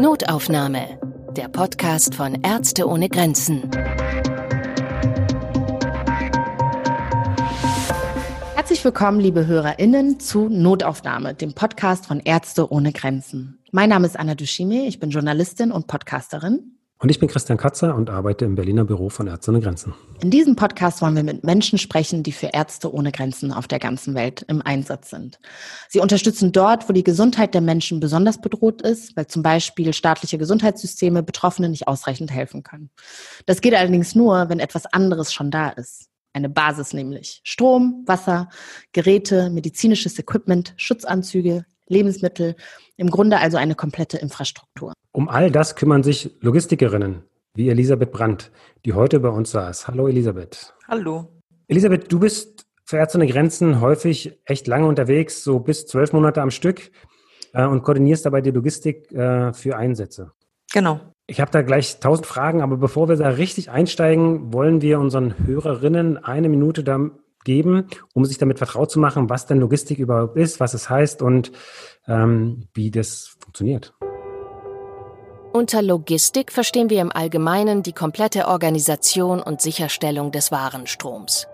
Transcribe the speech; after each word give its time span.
Notaufnahme, 0.00 0.98
der 1.36 1.48
Podcast 1.48 2.14
von 2.14 2.42
Ärzte 2.42 2.88
ohne 2.88 3.08
Grenzen. 3.08 3.70
Herzlich 8.54 8.84
willkommen, 8.84 9.20
liebe 9.20 9.46
HörerInnen, 9.46 10.18
zu 10.20 10.48
Notaufnahme, 10.48 11.34
dem 11.34 11.54
Podcast 11.54 12.06
von 12.06 12.20
Ärzte 12.20 12.72
ohne 12.72 12.92
Grenzen. 12.92 13.58
Mein 13.70 13.88
Name 13.88 14.06
ist 14.06 14.18
Anna 14.18 14.34
Dushime, 14.34 14.86
ich 14.86 15.00
bin 15.00 15.10
Journalistin 15.10 15.72
und 15.72 15.86
Podcasterin. 15.86 16.78
Und 17.02 17.08
ich 17.08 17.18
bin 17.18 17.28
Christian 17.28 17.58
Katzer 17.58 17.96
und 17.96 18.10
arbeite 18.10 18.44
im 18.44 18.54
Berliner 18.54 18.84
Büro 18.84 19.08
von 19.08 19.26
Ärzte 19.26 19.50
ohne 19.50 19.58
Grenzen. 19.58 19.92
In 20.22 20.30
diesem 20.30 20.54
Podcast 20.54 21.02
wollen 21.02 21.16
wir 21.16 21.24
mit 21.24 21.42
Menschen 21.42 21.76
sprechen, 21.76 22.22
die 22.22 22.30
für 22.30 22.50
Ärzte 22.52 22.94
ohne 22.94 23.10
Grenzen 23.10 23.52
auf 23.52 23.66
der 23.66 23.80
ganzen 23.80 24.14
Welt 24.14 24.44
im 24.46 24.62
Einsatz 24.62 25.10
sind. 25.10 25.40
Sie 25.88 25.98
unterstützen 25.98 26.52
dort, 26.52 26.88
wo 26.88 26.92
die 26.92 27.02
Gesundheit 27.02 27.54
der 27.54 27.60
Menschen 27.60 27.98
besonders 27.98 28.40
bedroht 28.40 28.82
ist, 28.82 29.16
weil 29.16 29.26
zum 29.26 29.42
Beispiel 29.42 29.92
staatliche 29.92 30.38
Gesundheitssysteme 30.38 31.24
Betroffenen 31.24 31.72
nicht 31.72 31.88
ausreichend 31.88 32.30
helfen 32.30 32.62
können. 32.62 32.90
Das 33.46 33.60
geht 33.60 33.74
allerdings 33.74 34.14
nur, 34.14 34.48
wenn 34.48 34.60
etwas 34.60 34.86
anderes 34.86 35.32
schon 35.32 35.50
da 35.50 35.70
ist. 35.70 36.06
Eine 36.32 36.50
Basis 36.50 36.92
nämlich. 36.92 37.40
Strom, 37.42 38.04
Wasser, 38.06 38.48
Geräte, 38.92 39.50
medizinisches 39.50 40.20
Equipment, 40.20 40.72
Schutzanzüge, 40.76 41.64
Lebensmittel, 41.92 42.56
im 42.96 43.10
Grunde 43.10 43.38
also 43.38 43.56
eine 43.56 43.74
komplette 43.74 44.18
Infrastruktur. 44.18 44.92
Um 45.12 45.28
all 45.28 45.50
das 45.50 45.76
kümmern 45.76 46.02
sich 46.02 46.30
Logistikerinnen 46.40 47.22
wie 47.54 47.68
Elisabeth 47.68 48.12
Brandt, 48.12 48.50
die 48.84 48.94
heute 48.94 49.20
bei 49.20 49.28
uns 49.28 49.50
saß. 49.50 49.86
Hallo 49.86 50.08
Elisabeth. 50.08 50.74
Hallo. 50.88 51.28
Elisabeth, 51.68 52.10
du 52.10 52.18
bist 52.18 52.66
für 52.84 52.96
Ärzte 52.96 53.18
ohne 53.18 53.26
Grenzen 53.26 53.80
häufig 53.80 54.38
echt 54.44 54.66
lange 54.66 54.86
unterwegs, 54.86 55.44
so 55.44 55.60
bis 55.60 55.86
zwölf 55.86 56.12
Monate 56.12 56.42
am 56.42 56.50
Stück 56.50 56.90
äh, 57.52 57.64
und 57.64 57.82
koordinierst 57.82 58.26
dabei 58.26 58.40
die 58.40 58.50
Logistik 58.50 59.12
äh, 59.12 59.52
für 59.52 59.76
Einsätze. 59.76 60.32
Genau. 60.72 61.00
Ich 61.26 61.40
habe 61.40 61.50
da 61.50 61.62
gleich 61.62 62.00
tausend 62.00 62.26
Fragen, 62.26 62.62
aber 62.62 62.76
bevor 62.76 63.08
wir 63.08 63.16
da 63.16 63.28
richtig 63.28 63.70
einsteigen, 63.70 64.52
wollen 64.52 64.82
wir 64.82 64.98
unseren 64.98 65.46
Hörerinnen 65.46 66.22
eine 66.22 66.48
Minute 66.48 66.82
da 66.82 67.10
geben, 67.44 67.86
um 68.14 68.24
sich 68.24 68.38
damit 68.38 68.58
vertraut 68.58 68.90
zu 68.90 68.98
machen, 68.98 69.30
was 69.30 69.46
denn 69.46 69.58
Logistik 69.58 69.98
überhaupt 69.98 70.36
ist, 70.36 70.60
was 70.60 70.74
es 70.74 70.88
heißt 70.88 71.22
und 71.22 71.52
ähm, 72.08 72.68
wie 72.74 72.90
das 72.90 73.36
funktioniert. 73.38 73.94
Unter 75.52 75.82
Logistik 75.82 76.50
verstehen 76.50 76.88
wir 76.88 77.02
im 77.02 77.12
Allgemeinen 77.12 77.82
die 77.82 77.92
komplette 77.92 78.48
Organisation 78.48 79.42
und 79.42 79.60
Sicherstellung 79.60 80.32
des 80.32 80.50
Warenstroms. 80.50 81.46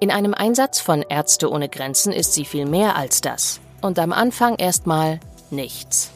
In 0.00 0.10
einem 0.10 0.34
Einsatz 0.34 0.80
von 0.80 1.02
Ärzte 1.02 1.48
ohne 1.48 1.68
Grenzen 1.68 2.12
ist 2.12 2.34
sie 2.34 2.44
viel 2.44 2.66
mehr 2.66 2.96
als 2.96 3.20
das. 3.20 3.60
Und 3.80 3.98
am 4.00 4.12
Anfang 4.12 4.56
erstmal 4.56 5.20
nichts. 5.50 6.10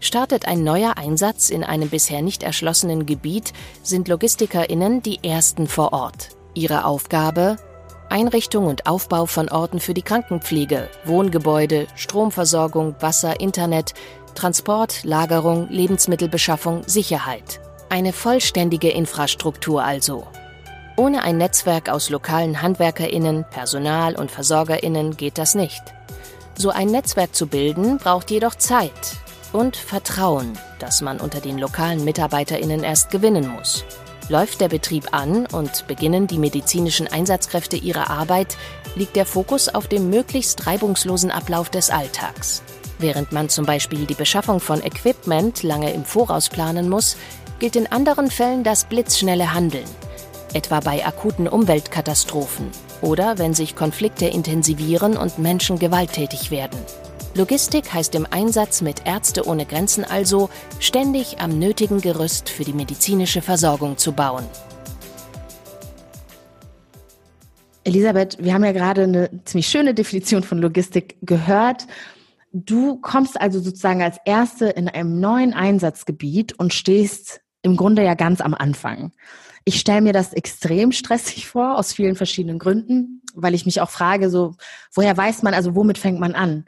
Startet 0.00 0.48
ein 0.48 0.64
neuer 0.64 0.96
Einsatz 0.96 1.50
in 1.50 1.62
einem 1.62 1.90
bisher 1.90 2.22
nicht 2.22 2.42
erschlossenen 2.42 3.04
Gebiet, 3.04 3.52
sind 3.82 4.08
Logistikerinnen 4.08 5.02
die 5.02 5.22
Ersten 5.22 5.66
vor 5.66 5.92
Ort. 5.92 6.30
Ihre 6.54 6.86
Aufgabe? 6.86 7.58
Einrichtung 8.10 8.66
und 8.66 8.86
Aufbau 8.86 9.26
von 9.26 9.48
Orten 9.48 9.78
für 9.78 9.94
die 9.94 10.02
Krankenpflege, 10.02 10.88
Wohngebäude, 11.04 11.86
Stromversorgung, 11.94 12.96
Wasser, 12.98 13.38
Internet, 13.38 13.94
Transport, 14.34 15.04
Lagerung, 15.04 15.68
Lebensmittelbeschaffung, 15.68 16.82
Sicherheit. 16.86 17.60
Eine 17.88 18.12
vollständige 18.12 18.90
Infrastruktur 18.90 19.84
also. 19.84 20.26
Ohne 20.96 21.22
ein 21.22 21.38
Netzwerk 21.38 21.88
aus 21.88 22.10
lokalen 22.10 22.60
Handwerkerinnen, 22.60 23.44
Personal 23.48 24.16
und 24.16 24.30
Versorgerinnen 24.30 25.16
geht 25.16 25.38
das 25.38 25.54
nicht. 25.54 25.82
So 26.56 26.70
ein 26.70 26.88
Netzwerk 26.88 27.34
zu 27.34 27.46
bilden, 27.46 27.98
braucht 27.98 28.30
jedoch 28.30 28.56
Zeit 28.56 28.90
und 29.52 29.76
Vertrauen, 29.76 30.58
das 30.80 31.00
man 31.00 31.20
unter 31.20 31.40
den 31.40 31.58
lokalen 31.58 32.04
Mitarbeiterinnen 32.04 32.82
erst 32.82 33.10
gewinnen 33.10 33.48
muss. 33.48 33.84
Läuft 34.30 34.60
der 34.60 34.68
Betrieb 34.68 35.08
an 35.10 35.46
und 35.46 35.88
beginnen 35.88 36.28
die 36.28 36.38
medizinischen 36.38 37.08
Einsatzkräfte 37.08 37.76
ihre 37.76 38.10
Arbeit, 38.10 38.56
liegt 38.94 39.16
der 39.16 39.26
Fokus 39.26 39.68
auf 39.68 39.88
dem 39.88 40.08
möglichst 40.08 40.68
reibungslosen 40.68 41.32
Ablauf 41.32 41.68
des 41.68 41.90
Alltags. 41.90 42.62
Während 43.00 43.32
man 43.32 43.48
zum 43.48 43.66
Beispiel 43.66 44.06
die 44.06 44.14
Beschaffung 44.14 44.60
von 44.60 44.84
Equipment 44.84 45.64
lange 45.64 45.92
im 45.92 46.04
Voraus 46.04 46.48
planen 46.48 46.88
muss, 46.88 47.16
gilt 47.58 47.74
in 47.74 47.88
anderen 47.88 48.30
Fällen 48.30 48.62
das 48.62 48.84
blitzschnelle 48.84 49.52
Handeln. 49.52 49.88
Etwa 50.52 50.78
bei 50.78 51.04
akuten 51.04 51.48
Umweltkatastrophen 51.48 52.70
oder 53.02 53.36
wenn 53.38 53.52
sich 53.52 53.74
Konflikte 53.74 54.26
intensivieren 54.26 55.16
und 55.16 55.40
Menschen 55.40 55.80
gewalttätig 55.80 56.52
werden. 56.52 56.78
Logistik 57.34 57.92
heißt 57.92 58.16
im 58.16 58.26
Einsatz 58.28 58.82
mit 58.82 59.06
Ärzte 59.06 59.46
ohne 59.46 59.64
Grenzen 59.64 60.04
also, 60.04 60.50
ständig 60.80 61.38
am 61.38 61.60
nötigen 61.60 62.00
Gerüst 62.00 62.48
für 62.48 62.64
die 62.64 62.72
medizinische 62.72 63.40
Versorgung 63.40 63.96
zu 63.96 64.12
bauen. 64.12 64.44
Elisabeth, 67.84 68.36
wir 68.40 68.52
haben 68.52 68.64
ja 68.64 68.72
gerade 68.72 69.04
eine 69.04 69.30
ziemlich 69.44 69.68
schöne 69.68 69.94
Definition 69.94 70.42
von 70.42 70.58
Logistik 70.58 71.18
gehört. 71.22 71.86
Du 72.52 73.00
kommst 73.00 73.40
also 73.40 73.60
sozusagen 73.60 74.02
als 74.02 74.16
Erste 74.24 74.66
in 74.66 74.88
einem 74.88 75.20
neuen 75.20 75.54
Einsatzgebiet 75.54 76.58
und 76.58 76.74
stehst 76.74 77.42
im 77.62 77.76
Grunde 77.76 78.02
ja 78.02 78.14
ganz 78.14 78.40
am 78.40 78.54
Anfang. 78.54 79.12
Ich 79.64 79.78
stelle 79.78 80.00
mir 80.00 80.12
das 80.12 80.32
extrem 80.32 80.90
stressig 80.90 81.46
vor, 81.46 81.78
aus 81.78 81.92
vielen 81.92 82.16
verschiedenen 82.16 82.58
Gründen, 82.58 83.22
weil 83.34 83.54
ich 83.54 83.66
mich 83.66 83.80
auch 83.80 83.90
frage, 83.90 84.30
so, 84.30 84.56
woher 84.92 85.16
weiß 85.16 85.44
man, 85.44 85.54
also 85.54 85.76
womit 85.76 85.96
fängt 85.96 86.18
man 86.18 86.34
an? 86.34 86.64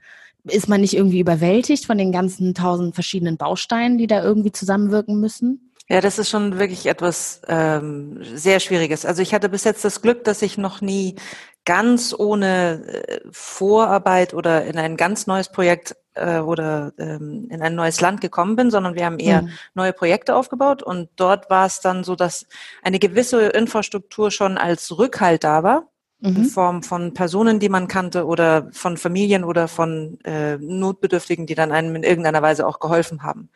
Ist 0.49 0.69
man 0.69 0.81
nicht 0.81 0.95
irgendwie 0.95 1.21
überwältigt 1.21 1.87
von 1.87 1.99
den 1.99 2.11
ganzen 2.11 2.55
tausend 2.55 2.95
verschiedenen 2.95 3.37
Bausteinen, 3.37 3.99
die 3.99 4.07
da 4.07 4.23
irgendwie 4.23 4.53
zusammenwirken 4.53 5.21
müssen? 5.21 5.73
Ja, 5.89 6.01
das 6.01 6.19
ist 6.19 6.31
schon 6.31 6.59
wirklich 6.59 6.87
etwas 6.87 7.43
ähm, 7.49 8.21
sehr 8.35 8.61
Schwieriges. 8.61 9.05
Also 9.05 9.23
ich 9.23 9.35
hatte 9.35 9.49
bis 9.49 9.65
jetzt 9.65 9.85
das 9.85 10.01
Glück, 10.01 10.25
dass 10.25 10.43
ich 10.43 10.59
noch 10.59 10.81
nie 10.81 11.17
ganz 11.65 12.15
ohne 12.17 12.83
äh, 12.87 13.21
Vorarbeit 13.31 14.35
oder 14.35 14.65
in 14.65 14.79
ein 14.79 14.97
ganz 14.97 15.27
neues 15.27 15.51
Projekt 15.51 15.95
äh, 16.15 16.39
oder 16.39 16.93
ähm, 16.99 17.49
in 17.51 17.63
ein 17.63 17.75
neues 17.75 18.01
Land 18.01 18.21
gekommen 18.21 18.57
bin, 18.57 18.71
sondern 18.71 18.95
wir 18.95 19.05
haben 19.05 19.19
eher 19.19 19.43
mhm. 19.43 19.51
neue 19.75 19.93
Projekte 19.93 20.35
aufgebaut 20.35 20.83
und 20.83 21.09
dort 21.17 21.51
war 21.51 21.67
es 21.67 21.81
dann 21.81 22.05
so, 22.05 22.17
dass 22.17 22.47
eine 22.83 22.99
gewisse 22.99 23.47
Infrastruktur 23.49 24.31
schon 24.31 24.59
als 24.59 24.97
Rückhalt 24.97 25.45
da 25.45 25.63
war 25.63 25.92
mhm. 26.23 26.37
in 26.37 26.45
Form 26.45 26.83
von 26.83 27.13
Personen, 27.13 27.59
die 27.59 27.69
man 27.69 27.89
kannte 27.89 28.25
oder 28.27 28.69
von 28.73 28.97
Familien 28.97 29.45
oder 29.45 29.69
von 29.69 30.19
äh, 30.25 30.57
Notbedürftigen, 30.57 31.47
die 31.47 31.55
dann 31.55 31.73
einem 31.73 31.95
in 31.97 32.03
irgendeiner 32.03 32.41
Weise 32.41 32.67
auch 32.67 32.81
geholfen 32.81 33.23
haben. 33.23 33.51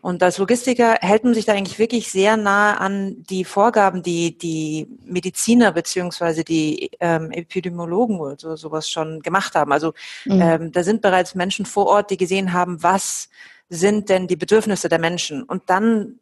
Und 0.00 0.22
als 0.22 0.38
Logistiker 0.38 0.96
hält 1.00 1.24
man 1.24 1.34
sich 1.34 1.44
da 1.44 1.52
eigentlich 1.52 1.78
wirklich 1.78 2.10
sehr 2.10 2.36
nah 2.36 2.76
an 2.76 3.22
die 3.28 3.44
Vorgaben, 3.44 4.02
die 4.02 4.38
die 4.38 4.86
Mediziner 5.04 5.72
beziehungsweise 5.72 6.44
die 6.44 6.90
ähm, 7.00 7.30
Epidemiologen 7.30 8.18
oder 8.18 8.36
so, 8.38 8.56
sowas 8.56 8.88
schon 8.88 9.20
gemacht 9.20 9.54
haben. 9.54 9.72
Also 9.72 9.92
mhm. 10.24 10.40
ähm, 10.40 10.72
da 10.72 10.82
sind 10.82 11.02
bereits 11.02 11.34
Menschen 11.34 11.66
vor 11.66 11.86
Ort, 11.86 12.10
die 12.10 12.16
gesehen 12.16 12.52
haben, 12.52 12.82
was 12.82 13.28
sind 13.68 14.08
denn 14.08 14.28
die 14.28 14.36
Bedürfnisse 14.36 14.88
der 14.88 14.98
Menschen? 14.98 15.42
Und 15.42 15.64
dann 15.66 16.20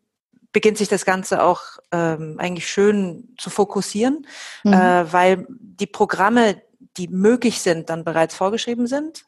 beginnt 0.52 0.78
sich 0.78 0.88
das 0.88 1.04
Ganze 1.04 1.42
auch 1.42 1.62
ähm, 1.90 2.36
eigentlich 2.38 2.68
schön 2.68 3.34
zu 3.38 3.50
fokussieren, 3.50 4.26
mhm. 4.64 4.72
äh, 4.72 5.12
weil 5.12 5.46
die 5.48 5.86
Programme, 5.86 6.62
die 6.96 7.08
möglich 7.08 7.60
sind, 7.60 7.90
dann 7.90 8.04
bereits 8.04 8.34
vorgeschrieben 8.34 8.86
sind 8.86 9.24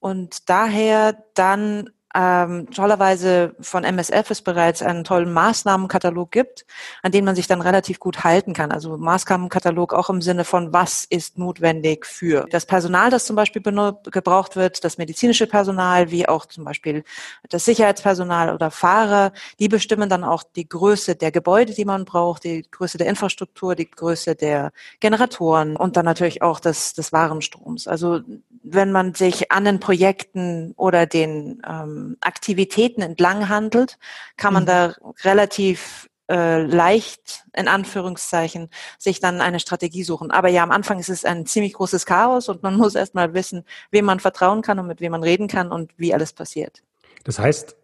und 0.00 0.48
daher 0.48 1.24
dann 1.34 1.90
ähm, 2.14 2.70
tollerweise 2.70 3.54
von 3.60 3.84
MSF 3.84 4.30
es 4.30 4.42
bereits 4.42 4.82
einen 4.82 5.04
tollen 5.04 5.32
Maßnahmenkatalog 5.32 6.30
gibt, 6.30 6.66
an 7.02 7.12
den 7.12 7.24
man 7.24 7.34
sich 7.34 7.46
dann 7.46 7.60
relativ 7.60 7.98
gut 8.00 8.24
halten 8.24 8.52
kann. 8.52 8.72
Also 8.72 8.96
Maßnahmenkatalog 8.98 9.94
auch 9.94 10.10
im 10.10 10.20
Sinne 10.20 10.44
von, 10.44 10.72
was 10.72 11.04
ist 11.04 11.38
notwendig 11.38 12.06
für 12.06 12.46
das 12.50 12.66
Personal, 12.66 13.10
das 13.10 13.24
zum 13.24 13.36
Beispiel 13.36 13.62
gebraucht 13.62 14.56
wird, 14.56 14.84
das 14.84 14.98
medizinische 14.98 15.46
Personal, 15.46 16.10
wie 16.10 16.28
auch 16.28 16.46
zum 16.46 16.64
Beispiel 16.64 17.04
das 17.48 17.64
Sicherheitspersonal 17.64 18.54
oder 18.54 18.70
Fahrer, 18.70 19.32
die 19.58 19.68
bestimmen 19.68 20.08
dann 20.08 20.24
auch 20.24 20.42
die 20.42 20.68
Größe 20.68 21.14
der 21.16 21.32
Gebäude, 21.32 21.72
die 21.72 21.84
man 21.84 22.04
braucht, 22.04 22.44
die 22.44 22.66
Größe 22.70 22.98
der 22.98 23.06
Infrastruktur, 23.06 23.74
die 23.74 23.90
Größe 23.90 24.34
der 24.34 24.72
Generatoren 25.00 25.76
und 25.76 25.96
dann 25.96 26.04
natürlich 26.04 26.42
auch 26.42 26.60
des, 26.60 26.94
des 26.94 27.12
Warenstroms. 27.12 27.88
Also 27.88 28.20
wenn 28.62 28.92
man 28.92 29.14
sich 29.14 29.50
an 29.50 29.64
den 29.64 29.80
Projekten 29.80 30.72
oder 30.76 31.06
den 31.06 31.62
ähm, 31.68 32.01
Aktivitäten 32.20 33.02
entlang 33.02 33.48
handelt, 33.48 33.98
kann 34.36 34.54
man 34.54 34.64
mhm. 34.64 34.66
da 34.66 34.94
relativ 35.24 36.08
äh, 36.30 36.62
leicht, 36.62 37.44
in 37.54 37.68
Anführungszeichen, 37.68 38.70
sich 38.98 39.20
dann 39.20 39.40
eine 39.40 39.60
Strategie 39.60 40.04
suchen. 40.04 40.30
Aber 40.30 40.48
ja, 40.48 40.62
am 40.62 40.70
Anfang 40.70 40.98
ist 40.98 41.08
es 41.08 41.24
ein 41.24 41.46
ziemlich 41.46 41.74
großes 41.74 42.06
Chaos 42.06 42.48
und 42.48 42.62
man 42.62 42.76
muss 42.78 42.94
erst 42.94 43.14
mal 43.14 43.34
wissen, 43.34 43.64
wem 43.90 44.04
man 44.04 44.20
vertrauen 44.20 44.62
kann 44.62 44.78
und 44.78 44.86
mit 44.86 45.00
wem 45.00 45.12
man 45.12 45.22
reden 45.22 45.48
kann 45.48 45.70
und 45.70 45.92
wie 45.96 46.14
alles 46.14 46.32
passiert. 46.32 46.82
Das 47.24 47.38
heißt, 47.38 47.76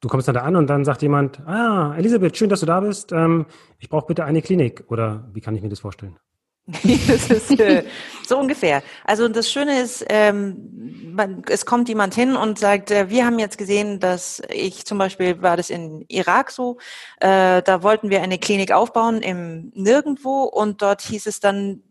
du 0.00 0.08
kommst 0.08 0.28
dann 0.28 0.34
da 0.34 0.42
an 0.42 0.56
und 0.56 0.66
dann 0.68 0.84
sagt 0.84 1.02
jemand, 1.02 1.40
ah, 1.46 1.94
Elisabeth, 1.96 2.36
schön, 2.36 2.50
dass 2.50 2.60
du 2.60 2.66
da 2.66 2.80
bist. 2.80 3.12
Ähm, 3.12 3.46
ich 3.78 3.88
brauche 3.88 4.06
bitte 4.06 4.24
eine 4.24 4.42
Klinik. 4.42 4.84
Oder 4.88 5.28
wie 5.32 5.40
kann 5.40 5.54
ich 5.54 5.62
mir 5.62 5.68
das 5.68 5.80
vorstellen? 5.80 6.18
das 6.66 7.30
ist 7.30 7.58
äh, 7.58 7.82
so 8.24 8.38
ungefähr. 8.38 8.82
Also 9.04 9.28
das 9.28 9.50
Schöne 9.50 9.80
ist, 9.80 10.04
ähm, 10.08 11.01
man, 11.12 11.42
es 11.48 11.66
kommt 11.66 11.88
jemand 11.88 12.14
hin 12.14 12.36
und 12.36 12.58
sagt, 12.58 12.90
äh, 12.90 13.08
wir 13.10 13.26
haben 13.26 13.38
jetzt 13.38 13.58
gesehen, 13.58 14.00
dass 14.00 14.42
ich 14.48 14.84
zum 14.86 14.98
Beispiel 14.98 15.42
war 15.42 15.56
das 15.56 15.70
in 15.70 16.04
Irak 16.08 16.50
so, 16.50 16.78
äh, 17.20 17.62
da 17.62 17.82
wollten 17.82 18.10
wir 18.10 18.22
eine 18.22 18.38
Klinik 18.38 18.72
aufbauen 18.72 19.20
im 19.22 19.72
Nirgendwo 19.74 20.44
und 20.44 20.82
dort 20.82 21.02
hieß 21.02 21.26
es 21.26 21.40
dann, 21.40 21.82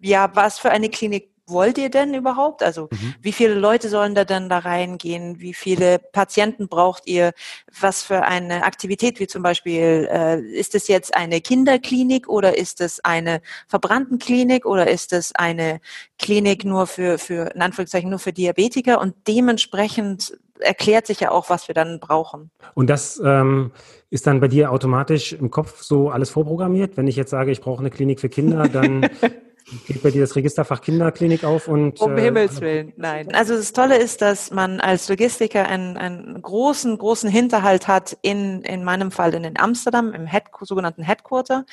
ja, 0.00 0.30
was 0.34 0.58
für 0.58 0.70
eine 0.70 0.90
Klinik 0.90 1.30
wollt 1.46 1.78
ihr 1.78 1.90
denn 1.90 2.14
überhaupt? 2.14 2.62
Also 2.62 2.88
mhm. 2.90 3.14
wie 3.20 3.32
viele 3.32 3.54
Leute 3.54 3.88
sollen 3.88 4.14
da 4.14 4.24
denn 4.24 4.48
da 4.48 4.58
reingehen? 4.58 5.40
Wie 5.40 5.54
viele 5.54 5.98
Patienten 5.98 6.68
braucht 6.68 7.06
ihr? 7.06 7.32
Was 7.80 8.02
für 8.02 8.22
eine 8.22 8.64
Aktivität, 8.64 9.20
wie 9.20 9.26
zum 9.26 9.42
Beispiel, 9.42 10.08
äh, 10.10 10.40
ist 10.40 10.74
es 10.74 10.88
jetzt 10.88 11.16
eine 11.16 11.40
Kinderklinik 11.40 12.28
oder 12.28 12.56
ist 12.58 12.80
es 12.80 13.04
eine 13.04 13.40
Verbranntenklinik 13.68 14.66
oder 14.66 14.88
ist 14.88 15.12
es 15.12 15.34
eine 15.34 15.80
Klinik 16.18 16.64
nur 16.64 16.86
für, 16.86 17.18
für 17.18 17.54
in 17.54 17.62
Anführungszeichen, 17.62 18.10
nur 18.10 18.18
für 18.18 18.32
Diabetiker? 18.32 19.00
Und 19.00 19.14
dementsprechend 19.28 20.38
erklärt 20.58 21.06
sich 21.06 21.20
ja 21.20 21.30
auch, 21.30 21.50
was 21.50 21.68
wir 21.68 21.74
dann 21.74 22.00
brauchen. 22.00 22.50
Und 22.74 22.88
das 22.88 23.20
ähm, 23.24 23.72
ist 24.10 24.26
dann 24.26 24.40
bei 24.40 24.48
dir 24.48 24.72
automatisch 24.72 25.32
im 25.32 25.50
Kopf 25.50 25.82
so 25.82 26.10
alles 26.10 26.30
vorprogrammiert? 26.30 26.96
Wenn 26.96 27.06
ich 27.06 27.16
jetzt 27.16 27.30
sage, 27.30 27.50
ich 27.50 27.60
brauche 27.60 27.80
eine 27.80 27.90
Klinik 27.90 28.20
für 28.20 28.28
Kinder, 28.28 28.68
dann 28.68 29.08
geht 29.86 30.02
bei 30.02 30.10
dir 30.10 30.20
das 30.20 30.36
Registerfach 30.36 30.80
Kinderklinik 30.80 31.42
auf 31.44 31.66
und. 31.66 32.00
Um 32.00 32.16
äh, 32.16 32.22
Himmels 32.22 32.60
Willen, 32.60 32.92
nein. 32.96 33.34
Also 33.34 33.56
das 33.56 33.72
Tolle 33.72 33.98
ist, 33.98 34.22
dass 34.22 34.50
man 34.50 34.80
als 34.80 35.08
Logistiker 35.08 35.66
einen, 35.66 35.96
einen 35.96 36.40
großen, 36.40 36.96
großen 36.96 37.28
Hinterhalt 37.28 37.88
hat 37.88 38.16
in, 38.22 38.62
in 38.62 38.84
meinem 38.84 39.10
Fall 39.10 39.34
in 39.34 39.58
Amsterdam, 39.58 40.12
im 40.12 40.26
Head, 40.26 40.44
sogenannten 40.60 41.02
Headquarter, 41.02 41.64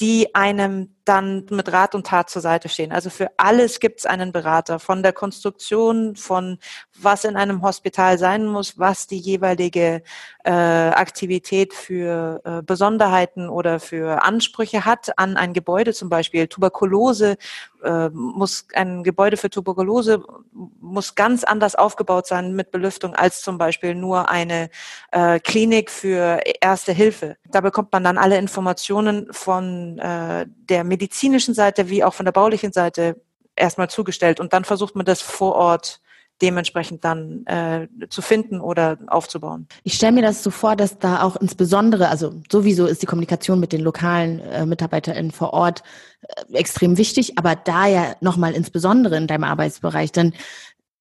die 0.00 0.34
einem 0.34 0.94
dann 1.04 1.46
mit 1.50 1.70
Rat 1.70 1.94
und 1.94 2.06
Tat 2.06 2.30
zur 2.30 2.40
Seite 2.40 2.68
stehen. 2.68 2.92
Also 2.92 3.10
für 3.10 3.30
alles 3.36 3.78
gibt 3.78 4.00
es 4.00 4.06
einen 4.06 4.32
Berater, 4.32 4.78
von 4.78 5.02
der 5.02 5.12
Konstruktion, 5.12 6.16
von 6.16 6.58
was 6.98 7.24
in 7.24 7.36
einem 7.36 7.62
Hospital 7.62 8.18
sein 8.18 8.46
muss, 8.46 8.78
was 8.78 9.06
die 9.06 9.18
jeweilige 9.18 10.02
äh, 10.44 10.50
Aktivität 10.50 11.72
für 11.72 12.40
äh, 12.44 12.62
Besonderheiten 12.62 13.48
oder 13.48 13.80
für 13.80 14.22
Ansprüche 14.22 14.84
hat 14.84 15.18
an 15.18 15.36
ein 15.36 15.54
Gebäude, 15.54 15.94
zum 15.94 16.10
Beispiel 16.10 16.46
Tuberkulose 16.48 17.36
äh, 17.82 18.10
muss 18.10 18.66
ein 18.74 19.02
Gebäude 19.04 19.38
für 19.38 19.48
Tuberkulose 19.48 20.22
muss 20.52 21.14
ganz 21.14 21.44
anders 21.44 21.74
aufgebaut 21.74 22.26
sein 22.26 22.54
mit 22.54 22.70
Belüftung 22.70 23.14
als 23.14 23.40
zum 23.40 23.56
Beispiel 23.56 23.94
nur 23.94 24.28
eine 24.28 24.68
äh, 25.12 25.40
Klinik 25.40 25.90
für 25.90 26.40
Erste 26.60 26.92
Hilfe. 26.92 27.36
Da 27.50 27.60
bekommt 27.60 27.92
man 27.92 28.04
dann 28.04 28.18
alle 28.18 28.36
Informationen 28.36 29.28
von 29.32 29.98
äh, 29.98 30.46
der 30.48 30.84
medizinischen 30.84 31.54
Seite 31.54 31.88
wie 31.88 32.04
auch 32.04 32.14
von 32.14 32.26
der 32.26 32.32
baulichen 32.32 32.72
Seite 32.72 33.20
erstmal 33.56 33.88
zugestellt 33.88 34.40
und 34.40 34.52
dann 34.52 34.64
versucht 34.64 34.94
man 34.94 35.06
das 35.06 35.22
vor 35.22 35.54
Ort 35.54 36.00
dementsprechend 36.42 37.04
dann 37.04 37.46
äh, 37.46 37.88
zu 38.10 38.22
finden 38.22 38.60
oder 38.60 38.98
aufzubauen. 39.06 39.68
Ich 39.82 39.94
stelle 39.94 40.12
mir 40.12 40.22
das 40.22 40.42
so 40.42 40.50
vor, 40.50 40.76
dass 40.76 40.98
da 40.98 41.22
auch 41.22 41.36
insbesondere, 41.36 42.08
also 42.08 42.34
sowieso 42.50 42.86
ist 42.86 43.02
die 43.02 43.06
Kommunikation 43.06 43.60
mit 43.60 43.72
den 43.72 43.80
lokalen 43.80 44.40
äh, 44.40 44.66
MitarbeiterInnen 44.66 45.30
vor 45.30 45.52
Ort 45.52 45.82
äh, 46.22 46.54
extrem 46.54 46.98
wichtig, 46.98 47.38
aber 47.38 47.54
da 47.54 47.86
ja 47.86 48.16
nochmal 48.20 48.52
insbesondere 48.52 49.16
in 49.16 49.26
deinem 49.26 49.44
Arbeitsbereich, 49.44 50.12
dann 50.12 50.32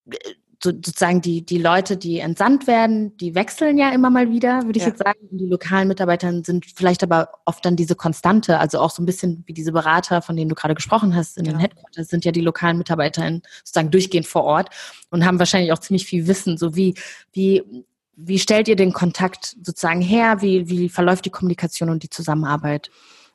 äh, 0.09 0.15
so, 0.63 0.71
sozusagen 0.71 1.21
die, 1.21 1.45
die 1.45 1.57
Leute, 1.57 1.97
die 1.97 2.19
entsandt 2.19 2.67
werden, 2.67 3.17
die 3.17 3.35
wechseln 3.35 3.77
ja 3.77 3.91
immer 3.91 4.09
mal 4.09 4.31
wieder, 4.31 4.63
würde 4.63 4.77
ich 4.77 4.83
ja. 4.83 4.89
jetzt 4.89 5.03
sagen. 5.03 5.19
Und 5.29 5.37
die 5.37 5.45
lokalen 5.45 5.87
Mitarbeiter 5.87 6.31
sind 6.43 6.65
vielleicht 6.73 7.03
aber 7.03 7.29
oft 7.45 7.65
dann 7.65 7.75
diese 7.75 7.95
Konstante, 7.95 8.59
also 8.59 8.79
auch 8.79 8.89
so 8.89 9.01
ein 9.01 9.05
bisschen 9.05 9.43
wie 9.45 9.53
diese 9.53 9.73
Berater, 9.73 10.21
von 10.21 10.35
denen 10.35 10.49
du 10.49 10.55
gerade 10.55 10.75
gesprochen 10.75 11.15
hast, 11.15 11.37
in 11.37 11.43
genau. 11.43 11.57
den 11.57 11.61
Headquarters 11.61 12.07
sind 12.07 12.23
ja 12.23 12.31
die 12.31 12.41
lokalen 12.41 12.77
Mitarbeiter 12.77 13.29
sozusagen 13.63 13.91
durchgehend 13.91 14.25
vor 14.25 14.43
Ort 14.43 14.69
und 15.09 15.25
haben 15.25 15.39
wahrscheinlich 15.39 15.73
auch 15.73 15.79
ziemlich 15.79 16.05
viel 16.05 16.27
Wissen, 16.27 16.57
so 16.57 16.75
wie, 16.75 16.95
wie, 17.33 17.63
wie 18.15 18.39
stellt 18.39 18.67
ihr 18.67 18.75
den 18.75 18.93
Kontakt 18.93 19.55
sozusagen 19.61 20.01
her? 20.01 20.41
Wie, 20.41 20.69
wie 20.69 20.87
verläuft 20.87 21.25
die 21.25 21.31
Kommunikation 21.31 21.89
und 21.89 22.03
die 22.03 22.09
Zusammenarbeit? 22.09 22.89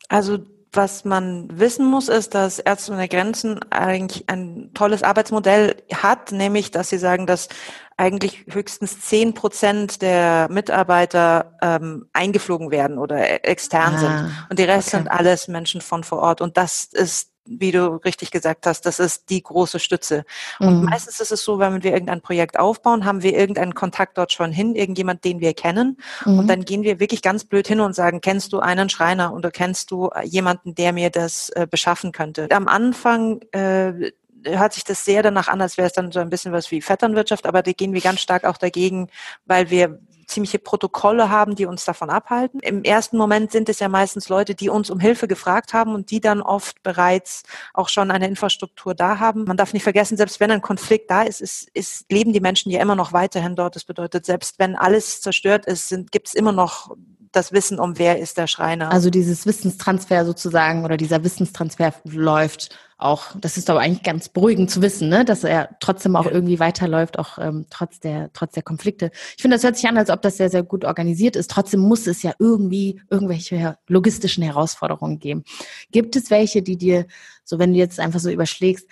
Also 0.09 0.39
was 0.73 1.05
man 1.05 1.49
wissen 1.59 1.87
muss, 1.87 2.09
ist, 2.09 2.35
dass 2.35 2.59
Ärzte 2.59 2.93
ohne 2.93 3.09
Grenzen 3.09 3.61
eigentlich 3.71 4.29
ein 4.29 4.71
tolles 4.75 5.03
Arbeitsmodell 5.03 5.77
hat, 5.95 6.33
nämlich, 6.33 6.71
dass 6.71 6.91
sie 6.91 6.99
sagen, 6.99 7.27
dass 7.27 7.49
eigentlich 7.97 8.45
höchstens 8.49 9.01
zehn 9.01 9.35
Prozent 9.35 10.03
der 10.03 10.49
Mitarbeiter 10.51 11.57
ähm, 11.61 12.07
eingeflogen 12.13 12.71
werden 12.71 12.99
oder 12.99 13.45
extern 13.45 13.95
ah, 13.95 13.99
sind. 13.99 14.47
Und 14.51 14.59
die 14.59 14.65
Rest 14.65 14.89
okay. 14.89 14.99
sind 14.99 15.09
alles 15.09 15.49
Menschen 15.49 15.81
von 15.81 16.05
vor 16.05 16.21
Ort. 16.21 16.41
Und 16.41 16.57
das 16.57 16.85
ist 16.85 17.28
wie 17.49 17.73
du 17.73 17.97
richtig 18.05 18.31
gesagt 18.31 18.67
hast, 18.67 18.83
das 18.83 18.99
ist 18.99 19.31
die 19.31 19.43
große 19.43 19.79
Stütze. 19.79 20.25
Und 20.59 20.81
mhm. 20.81 20.85
meistens 20.85 21.21
ist 21.21 21.33
es 21.33 21.43
so, 21.43 21.59
wenn 21.59 21.83
wir 21.83 21.93
irgendein 21.93 22.21
Projekt 22.21 22.59
aufbauen, 22.59 23.05
haben 23.05 23.23
wir 23.23 23.37
irgendeinen 23.37 23.75
Kontakt 23.75 24.19
dort 24.19 24.33
schon 24.33 24.53
hin, 24.53 24.75
irgendjemand, 24.75 25.25
den 25.25 25.41
wir 25.41 25.55
kennen. 25.55 25.99
Mhm. 26.25 26.39
Und 26.41 26.47
dann 26.49 26.65
gehen 26.65 26.83
wir 26.83 27.01
wirklich 27.01 27.23
ganz 27.23 27.45
blöd 27.45 27.67
hin 27.67 27.81
und 27.81 27.95
sagen, 27.95 28.21
kennst 28.21 28.53
du 28.53 28.61
einen 28.61 28.89
Schreiner 28.89 29.33
oder 29.35 29.51
kennst 29.51 29.91
du 29.91 30.11
jemanden, 30.25 30.75
der 30.75 30.93
mir 30.93 31.11
das 31.11 31.49
äh, 31.51 31.67
beschaffen 31.69 32.13
könnte? 32.13 32.49
Am 32.51 32.69
Anfang 32.69 33.41
äh, 33.53 34.13
hört 34.45 34.73
sich 34.73 34.85
das 34.85 35.05
sehr 35.05 35.23
danach 35.23 35.49
an, 35.49 35.61
als 35.61 35.77
wäre 35.77 35.87
es 35.87 35.93
dann 35.93 36.13
so 36.13 36.21
ein 36.21 36.31
bisschen 36.31 36.53
was 36.53 36.71
wie 36.71 36.81
Vetternwirtschaft, 36.81 37.47
aber 37.47 37.63
da 37.63 37.73
gehen 37.73 37.93
wir 37.93 38.01
ganz 38.01 38.21
stark 38.21 38.45
auch 38.45 38.57
dagegen, 38.57 39.09
weil 39.47 39.71
wir 39.71 40.01
ziemliche 40.39 40.61
Protokolle 40.61 41.31
haben, 41.31 41.57
die 41.57 41.67
uns 41.67 41.85
davon 41.85 42.11
abhalten. 42.11 42.61
Im 42.61 42.85
ersten 42.85 43.17
Moment 43.17 43.51
sind 43.51 43.69
es 43.69 43.81
ja 43.81 43.89
meistens 43.89 44.29
Leute, 44.29 44.55
die 44.55 44.69
uns 44.69 44.89
um 44.89 45.01
Hilfe 45.01 45.27
gefragt 45.27 45.73
haben 45.73 45.97
und 45.97 46.13
die 46.13 46.21
dann 46.21 46.43
oft 46.43 46.81
bereits 46.85 47.43
auch 47.75 47.89
schon 47.89 48.13
eine 48.13 48.29
Infrastruktur 48.29 48.95
da 48.95 49.19
haben. 49.19 49.45
Man 49.45 49.57
darf 49.57 49.73
nicht 49.73 49.83
vergessen, 49.83 50.17
selbst 50.17 50.39
wenn 50.39 50.53
ein 50.53 50.63
Konflikt 50.63 51.11
da 51.11 51.23
ist, 51.23 51.41
ist, 51.41 51.69
ist 51.75 52.13
leben 52.13 52.33
die 52.33 52.41
Menschen 52.41 52.71
ja 52.71 52.81
immer 52.81 52.95
noch 52.95 53.13
weiterhin 53.13 53.57
dort. 53.57 53.75
Das 53.75 53.85
bedeutet, 53.85 54.27
selbst 54.27 54.61
wenn 54.61 54.77
alles 54.77 55.21
zerstört 55.23 55.67
ist, 55.67 55.93
gibt 56.13 56.29
es 56.29 56.35
immer 56.35 56.53
noch 56.53 56.95
das 57.33 57.53
Wissen 57.53 57.79
um, 57.79 57.99
wer 57.99 58.19
ist 58.19 58.39
der 58.39 58.47
Schreiner. 58.47 58.91
Also 58.91 59.11
dieses 59.11 59.47
Wissenstransfer 59.47 60.25
sozusagen 60.25 60.85
oder 60.85 60.97
dieser 60.97 61.25
Wissenstransfer 61.25 61.95
läuft 62.05 62.71
auch, 63.01 63.27
das 63.41 63.57
ist 63.57 63.71
aber 63.71 63.79
eigentlich 63.79 64.03
ganz 64.03 64.29
beruhigend 64.29 64.71
zu 64.71 64.83
wissen, 64.83 65.09
ne? 65.09 65.25
dass 65.25 65.45
er 65.45 65.77
trotzdem 65.79 66.17
auch 66.17 66.27
irgendwie 66.27 66.59
weiterläuft, 66.59 67.19
auch 67.19 67.39
ähm, 67.39 67.67
trotz 67.71 68.01
der 68.01 68.33
trotz 68.33 68.55
der 68.55 68.65
Konflikte. 68.65 69.13
Ich 69.37 69.43
finde, 69.43 69.57
das 69.57 69.63
hört 69.63 69.77
sich 69.77 69.89
an, 69.89 69.97
als 69.97 70.11
ob 70.11 70.21
das 70.21 70.37
sehr 70.37 70.51
sehr 70.51 70.65
gut 70.65 70.85
organisiert 70.85 71.37
ist. 71.37 71.51
Trotzdem 71.51 71.81
muss 71.81 72.09
es 72.09 72.25
ja 72.25 72.33
irgendwie 72.41 73.01
irgendwelche 73.09 73.79
logistischen 73.87 74.43
Herausforderungen 74.43 75.21
geben. 75.21 75.45
Gibt 75.93 76.17
es 76.17 76.31
welche, 76.31 76.63
die 76.63 76.77
dir, 76.77 77.07
so 77.45 77.61
wenn 77.61 77.73
du 77.73 77.79
jetzt 77.79 78.01
einfach 78.01 78.19
so 78.19 78.31
überschlägst, 78.31 78.89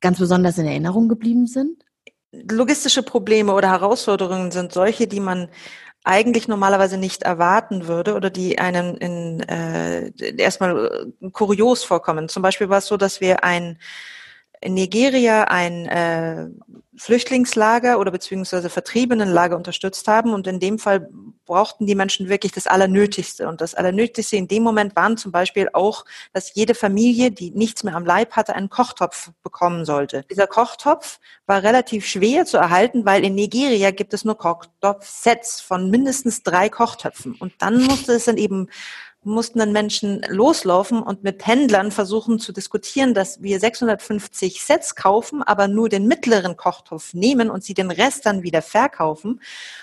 ganz 0.00 0.18
besonders 0.18 0.58
in 0.58 0.66
Erinnerung 0.66 1.08
geblieben 1.08 1.46
sind? 1.46 1.82
Logistische 2.32 3.02
Probleme 3.02 3.54
oder 3.54 3.70
Herausforderungen 3.70 4.50
sind 4.50 4.72
solche, 4.72 5.06
die 5.06 5.20
man 5.20 5.48
eigentlich 6.06 6.46
normalerweise 6.46 6.98
nicht 6.98 7.24
erwarten 7.24 7.88
würde 7.88 8.14
oder 8.14 8.30
die 8.30 8.58
einen 8.60 8.96
in, 8.96 9.40
äh, 9.40 10.12
erstmal 10.40 11.10
äh, 11.20 11.30
kurios 11.30 11.82
vorkommen. 11.82 12.28
Zum 12.28 12.42
Beispiel 12.42 12.68
war 12.68 12.78
es 12.78 12.86
so, 12.86 12.96
dass 12.96 13.20
wir 13.20 13.42
ein 13.42 13.78
in 14.66 14.74
Nigeria 14.74 15.44
ein 15.44 15.86
äh, 15.86 16.48
Flüchtlingslager 16.96 18.00
oder 18.00 18.10
beziehungsweise 18.10 18.68
Vertriebenenlager 18.68 19.56
unterstützt 19.56 20.08
haben. 20.08 20.34
Und 20.34 20.48
in 20.48 20.58
dem 20.58 20.80
Fall 20.80 21.08
brauchten 21.44 21.86
die 21.86 21.94
Menschen 21.94 22.28
wirklich 22.28 22.50
das 22.50 22.66
Allernötigste. 22.66 23.46
Und 23.48 23.60
das 23.60 23.76
Allernötigste 23.76 24.36
in 24.36 24.48
dem 24.48 24.64
Moment 24.64 24.96
waren 24.96 25.16
zum 25.16 25.30
Beispiel 25.30 25.68
auch, 25.72 26.04
dass 26.32 26.54
jede 26.54 26.74
Familie, 26.74 27.30
die 27.30 27.52
nichts 27.52 27.84
mehr 27.84 27.94
am 27.94 28.04
Leib 28.04 28.32
hatte, 28.32 28.56
einen 28.56 28.68
Kochtopf 28.68 29.30
bekommen 29.44 29.84
sollte. 29.84 30.24
Dieser 30.30 30.48
Kochtopf 30.48 31.20
war 31.46 31.62
relativ 31.62 32.04
schwer 32.04 32.44
zu 32.44 32.56
erhalten, 32.56 33.04
weil 33.04 33.24
in 33.24 33.36
Nigeria 33.36 33.92
gibt 33.92 34.14
es 34.14 34.24
nur 34.24 34.36
Kochtopfsets 34.36 35.60
von 35.60 35.90
mindestens 35.90 36.42
drei 36.42 36.68
Kochtöpfen. 36.68 37.36
Und 37.38 37.52
dann 37.60 37.84
musste 37.84 38.14
es 38.14 38.24
dann 38.24 38.36
eben 38.36 38.68
mussten 39.26 39.58
dann 39.58 39.72
Menschen 39.72 40.24
loslaufen 40.28 41.02
und 41.02 41.24
mit 41.24 41.46
Händlern 41.46 41.90
versuchen 41.90 42.38
zu 42.38 42.52
diskutieren, 42.52 43.12
dass 43.12 43.42
wir 43.42 43.60
650 43.60 44.62
Sets 44.62 44.94
kaufen, 44.94 45.42
aber 45.42 45.68
nur 45.68 45.88
den 45.88 46.06
mittleren 46.06 46.56
Kochtopf 46.56 47.12
nehmen 47.12 47.50
und 47.50 47.64
sie 47.64 47.74
den 47.74 47.90
Rest 47.90 48.24
dann 48.24 48.42
wieder 48.42 48.62
verkaufen. 48.62 49.40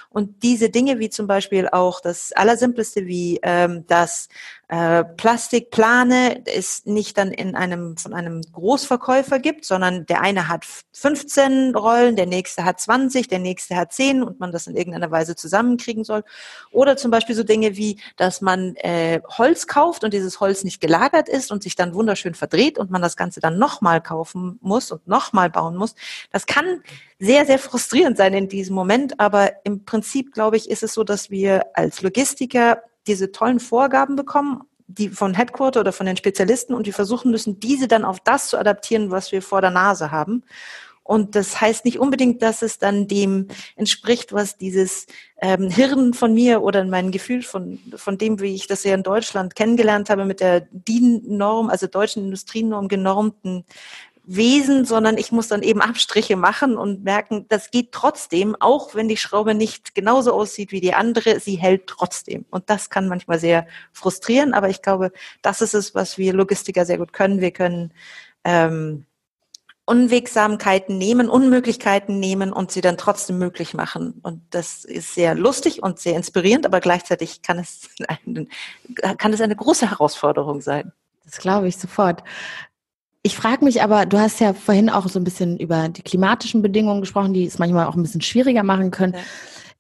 Und 0.10 0.44
diese 0.44 0.70
Dinge 0.70 1.00
wie 1.00 1.10
zum 1.10 1.28
Beispiel 1.28 1.68
auch 1.68 2.00
das 2.00 2.32
Allersimpleste 2.32 3.06
wie 3.06 3.40
ähm, 3.44 3.86
das 3.88 4.30
äh, 4.74 5.04
Plastikplane 5.04 6.48
es 6.48 6.84
nicht 6.88 7.20
dann 7.20 7.30
in 7.30 7.56
einem 7.56 7.96
von 7.96 8.12
einem 8.12 8.42
Großverkäufer 8.42 9.38
gibt, 9.38 9.66
sondern 9.66 10.08
der 10.08 10.22
eine 10.22 10.48
hat 10.48 10.66
15 10.94 11.76
Rollen, 11.76 12.16
der 12.16 12.26
nächste 12.26 12.66
hat 12.66 12.80
20, 12.80 13.28
der 13.28 13.38
nächste 13.38 13.76
hat 13.76 13.94
10 13.94 14.24
und 14.24 14.40
man 14.40 14.52
das 14.52 14.66
in 14.66 14.76
irgendeiner 14.76 15.12
Weise 15.12 15.36
zusammenkriegen 15.36 16.04
soll. 16.04 16.24
Oder 16.72 16.98
zum 16.98 17.12
Beispiel 17.12 17.36
so 17.36 17.44
Dinge 17.44 17.78
wie, 17.78 18.00
dass 18.18 18.42
man 18.42 18.76
äh, 18.78 19.22
Holz 19.38 19.68
kauft 19.68 20.04
und 20.04 20.12
dieses 20.12 20.40
Holz 20.40 20.64
nicht 20.64 20.82
gelagert 20.82 21.30
ist 21.30 21.52
und 21.52 21.62
sich 21.62 21.76
dann 21.76 21.94
wunderschön 21.94 22.34
verdreht 22.34 22.80
und 22.80 22.90
man 22.90 23.04
das 23.04 23.16
Ganze 23.16 23.42
dann 23.42 23.60
nochmal 23.60 24.02
kaufen 24.02 24.58
muss 24.64 24.92
und 24.92 25.08
nochmal 25.08 25.52
bauen 25.52 25.76
muss. 25.76 25.94
Das 26.32 26.48
kann 26.48 26.82
sehr, 27.20 27.46
sehr 27.46 27.60
frustrierend 27.60 28.18
sein 28.18 28.34
in 28.34 28.50
diesem 28.50 28.74
Moment, 28.74 29.20
aber 29.20 29.52
im 29.66 29.86
Prinzip, 29.86 30.34
glaube 30.34 30.58
ich, 30.58 30.68
ist 30.68 30.82
es 30.82 30.96
so, 30.96 31.04
dass 31.04 31.30
wir 31.30 31.68
als 31.76 32.02
Logistiker 32.02 32.82
diese 33.08 33.32
tollen 33.32 33.60
Vorgaben 33.60 34.16
bekommen, 34.16 34.64
die 34.88 35.10
von 35.10 35.34
Headquarter 35.34 35.80
oder 35.80 35.92
von 35.92 36.06
den 36.06 36.18
Spezialisten 36.18 36.74
und 36.74 36.86
wir 36.86 36.94
versuchen 36.94 37.32
müssen, 37.32 37.60
diese 37.60 37.88
dann 37.88 38.06
auf 38.06 38.20
das 38.20 38.50
zu 38.50 38.58
adaptieren, 38.58 39.12
was 39.12 39.32
wir 39.32 39.42
vor 39.42 39.62
der 39.62 39.72
Nase 39.72 40.12
haben. 40.12 40.44
Und 41.04 41.36
das 41.36 41.60
heißt 41.60 41.84
nicht 41.84 42.00
unbedingt, 42.00 42.42
dass 42.42 42.62
es 42.62 42.80
dann 42.80 43.08
dem 43.10 43.50
entspricht, 43.76 44.32
was 44.32 44.58
dieses 44.58 45.06
ähm, 45.42 45.70
Hirn 45.70 46.14
von 46.14 46.34
mir 46.34 46.62
oder 46.62 46.86
mein 46.86 47.12
Gefühl 47.12 47.44
von, 47.44 47.78
von 47.96 48.18
dem, 48.18 48.40
wie 48.40 48.56
ich 48.56 48.68
das 48.68 48.86
ja 48.86 48.94
in 48.94 49.04
Deutschland 49.04 49.56
kennengelernt 49.56 50.10
habe, 50.10 50.24
mit 50.24 50.40
der 50.40 50.62
DIN-Norm, 50.72 51.70
also 51.70 51.88
deutschen 51.88 52.24
Industrienorm 52.24 52.88
genormten 52.88 53.66
Wesen, 54.26 54.86
sondern 54.86 55.18
ich 55.18 55.34
muss 55.34 55.50
dann 55.50 55.64
eben 55.64 55.82
Abstriche 55.82 56.38
machen 56.38 56.78
und 56.78 57.04
merken, 57.04 57.46
das 57.50 57.72
geht 57.72 57.92
trotzdem, 57.92 58.56
auch 58.60 58.96
wenn 58.96 59.10
die 59.10 59.18
Schraube 59.18 59.54
nicht 59.54 59.96
genauso 59.96 60.34
aussieht 60.34 60.72
wie 60.72 60.80
die 60.80 60.94
andere, 60.94 61.42
sie 61.42 61.56
hält 61.56 61.88
trotzdem. 61.88 62.46
Und 62.50 62.70
das 62.70 62.90
kann 62.90 63.10
manchmal 63.10 63.38
sehr 63.38 63.68
frustrieren, 63.92 64.54
aber 64.54 64.70
ich 64.70 64.82
glaube, 64.82 65.12
das 65.42 65.62
ist 65.62 65.74
es, 65.74 65.94
was 65.94 66.18
wir 66.18 66.32
Logistiker 66.34 66.86
sehr 66.86 67.00
gut 67.00 67.12
können. 67.12 67.42
Wir 67.42 67.52
können 67.52 67.92
ähm, 68.46 69.06
Unwegsamkeiten 69.86 70.98
nehmen, 70.98 71.28
Unmöglichkeiten 71.28 72.18
nehmen 72.20 72.54
und 72.54 72.72
sie 72.72 72.80
dann 72.80 72.98
trotzdem 72.98 73.38
möglich 73.38 73.74
machen. 73.74 74.22
Und 74.24 74.42
das 74.52 74.86
ist 74.86 75.14
sehr 75.14 75.36
lustig 75.36 75.84
und 75.84 76.00
sehr 76.00 76.16
inspirierend, 76.16 76.66
aber 76.66 76.80
gleichzeitig 76.80 77.42
kann 77.42 77.60
es, 77.60 77.90
ein, 78.08 78.48
kann 79.18 79.34
es 79.34 79.42
eine 79.42 79.56
große 79.56 79.90
Herausforderung 79.90 80.62
sein. 80.62 80.94
Das 81.26 81.38
glaube 81.38 81.68
ich 81.68 81.78
sofort. 81.78 82.24
Ich 83.26 83.38
frage 83.38 83.64
mich 83.64 83.82
aber, 83.82 84.06
du 84.06 84.20
hast 84.20 84.42
ja 84.42 84.54
vorhin 84.54 84.90
auch 84.90 85.08
so 85.08 85.18
ein 85.18 85.24
bisschen 85.24 85.58
über 85.58 85.88
die 85.88 86.02
klimatischen 86.02 86.62
Bedingungen 86.62 87.00
gesprochen, 87.00 87.34
die 87.34 87.46
es 87.46 87.58
manchmal 87.58 87.88
auch 87.88 87.96
ein 87.96 88.02
bisschen 88.04 88.20
schwieriger 88.20 88.64
machen 88.64 88.92
können. 88.92 89.14
Ja. 89.14 89.20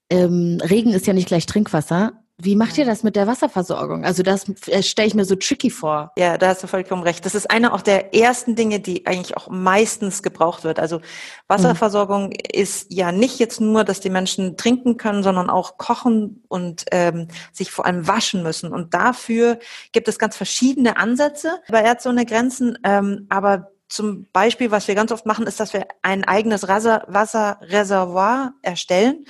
Ähm, 0.10 0.60
Regen 0.62 0.94
ist 0.94 1.08
ja 1.08 1.14
nicht 1.14 1.28
gleich 1.28 1.46
Trinkwasser. 1.46 2.23
Wie 2.40 2.56
macht 2.56 2.80
ihr 2.80 2.86
das 2.86 3.04
mit 3.04 3.16
der 3.16 3.28
Wasserversorgung? 3.28 4.04
Also 4.06 4.24
das 4.24 4.50
äh, 4.68 4.82
stelle 4.82 5.08
ich 5.08 5.14
mir 5.14 5.24
so 5.24 5.36
tricky 5.36 5.70
vor. 5.70 6.12
Ja, 6.18 6.40
da 6.40 6.48
hast 6.48 6.64
du 6.64 6.68
vollkommen 6.68 7.04
recht. 7.04 7.24
Das 7.26 7.36
ist 7.36 7.52
eine 7.52 7.74
auch 7.74 7.82
der 7.82 8.16
ersten 8.16 8.56
Dinge, 8.56 8.80
die 8.80 9.06
eigentlich 9.06 9.38
auch 9.38 9.50
meistens 9.50 10.24
gebraucht 10.24 10.64
wird. 10.64 10.80
Also 10.80 11.00
Wasserversorgung 11.48 12.28
mhm. 12.28 12.34
ist 12.52 12.88
ja 12.90 13.12
nicht 13.12 13.38
jetzt 13.38 13.62
nur, 13.62 13.84
dass 13.84 14.00
die 14.00 14.10
Menschen 14.10 14.58
trinken 14.58 14.98
können, 14.98 15.22
sondern 15.22 15.52
auch 15.52 15.78
kochen 15.78 16.44
und 16.48 16.86
ähm, 16.92 17.28
sich 17.52 17.70
vor 17.70 17.86
allem 17.86 18.08
waschen 18.08 18.42
müssen. 18.42 18.74
Und 18.74 18.96
dafür 18.96 19.60
gibt 19.92 20.08
es 20.08 20.18
ganz 20.18 20.36
verschiedene 20.36 20.98
Ansätze 20.98 21.62
bei 21.70 21.84
Ärzte 21.84 22.10
ohne 22.10 22.26
Grenzen. 22.26 22.80
Ähm, 22.84 23.28
aber 23.30 23.73
zum 23.94 24.26
Beispiel, 24.34 24.72
was 24.72 24.88
wir 24.88 24.96
ganz 24.96 25.12
oft 25.12 25.28
machen, 25.28 25.46
ist, 25.46 25.60
dass 25.60 25.72
wir 25.74 25.86
ein 26.02 26.24
eigenes 26.24 26.68
Wasserreservoir 26.68 28.54
erstellen. 28.64 29.26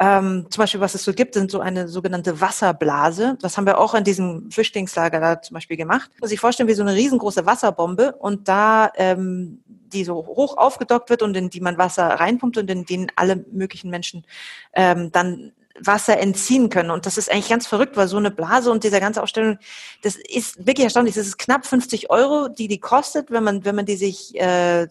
Ähm, 0.00 0.46
zum 0.48 0.62
Beispiel, 0.62 0.80
was 0.80 0.94
es 0.94 1.04
so 1.04 1.12
gibt, 1.12 1.34
sind 1.34 1.50
so 1.50 1.60
eine 1.60 1.86
sogenannte 1.86 2.40
Wasserblase. 2.40 3.36
Das 3.42 3.58
haben 3.58 3.66
wir 3.66 3.76
auch 3.76 3.94
in 3.94 4.04
diesem 4.04 4.50
Flüchtlingslager 4.50 5.20
da 5.20 5.42
zum 5.42 5.52
Beispiel 5.52 5.76
gemacht. 5.76 6.10
Man 6.14 6.20
muss 6.20 6.30
sich 6.30 6.40
vorstellen, 6.40 6.66
wie 6.66 6.72
so 6.72 6.82
eine 6.82 6.94
riesengroße 6.94 7.44
Wasserbombe 7.44 8.12
und 8.12 8.48
da 8.48 8.90
ähm, 8.96 9.62
die 9.66 10.04
so 10.04 10.14
hoch 10.14 10.56
aufgedockt 10.56 11.10
wird 11.10 11.20
und 11.20 11.36
in 11.36 11.50
die 11.50 11.60
man 11.60 11.76
Wasser 11.76 12.06
reinpumpt 12.06 12.56
und 12.56 12.70
in 12.70 12.86
denen 12.86 13.08
alle 13.16 13.44
möglichen 13.52 13.90
Menschen 13.90 14.24
ähm, 14.72 15.12
dann 15.12 15.52
Wasser 15.80 16.18
entziehen 16.18 16.70
können. 16.70 16.90
Und 16.90 17.06
das 17.06 17.18
ist 17.18 17.30
eigentlich 17.30 17.48
ganz 17.48 17.66
verrückt, 17.66 17.96
weil 17.96 18.08
so 18.08 18.16
eine 18.16 18.30
Blase 18.30 18.70
und 18.70 18.84
dieser 18.84 19.00
ganze 19.00 19.22
Ausstellung, 19.22 19.58
das 20.02 20.16
ist 20.16 20.66
wirklich 20.66 20.84
erstaunlich. 20.84 21.14
Das 21.14 21.26
ist 21.26 21.38
knapp 21.38 21.66
50 21.66 22.10
Euro, 22.10 22.48
die 22.48 22.68
die 22.68 22.80
kostet, 22.80 23.30
wenn 23.30 23.44
man, 23.44 23.64
wenn 23.64 23.76
man 23.76 23.86
die 23.86 23.96
sich 23.96 24.38
äh, 24.40 24.86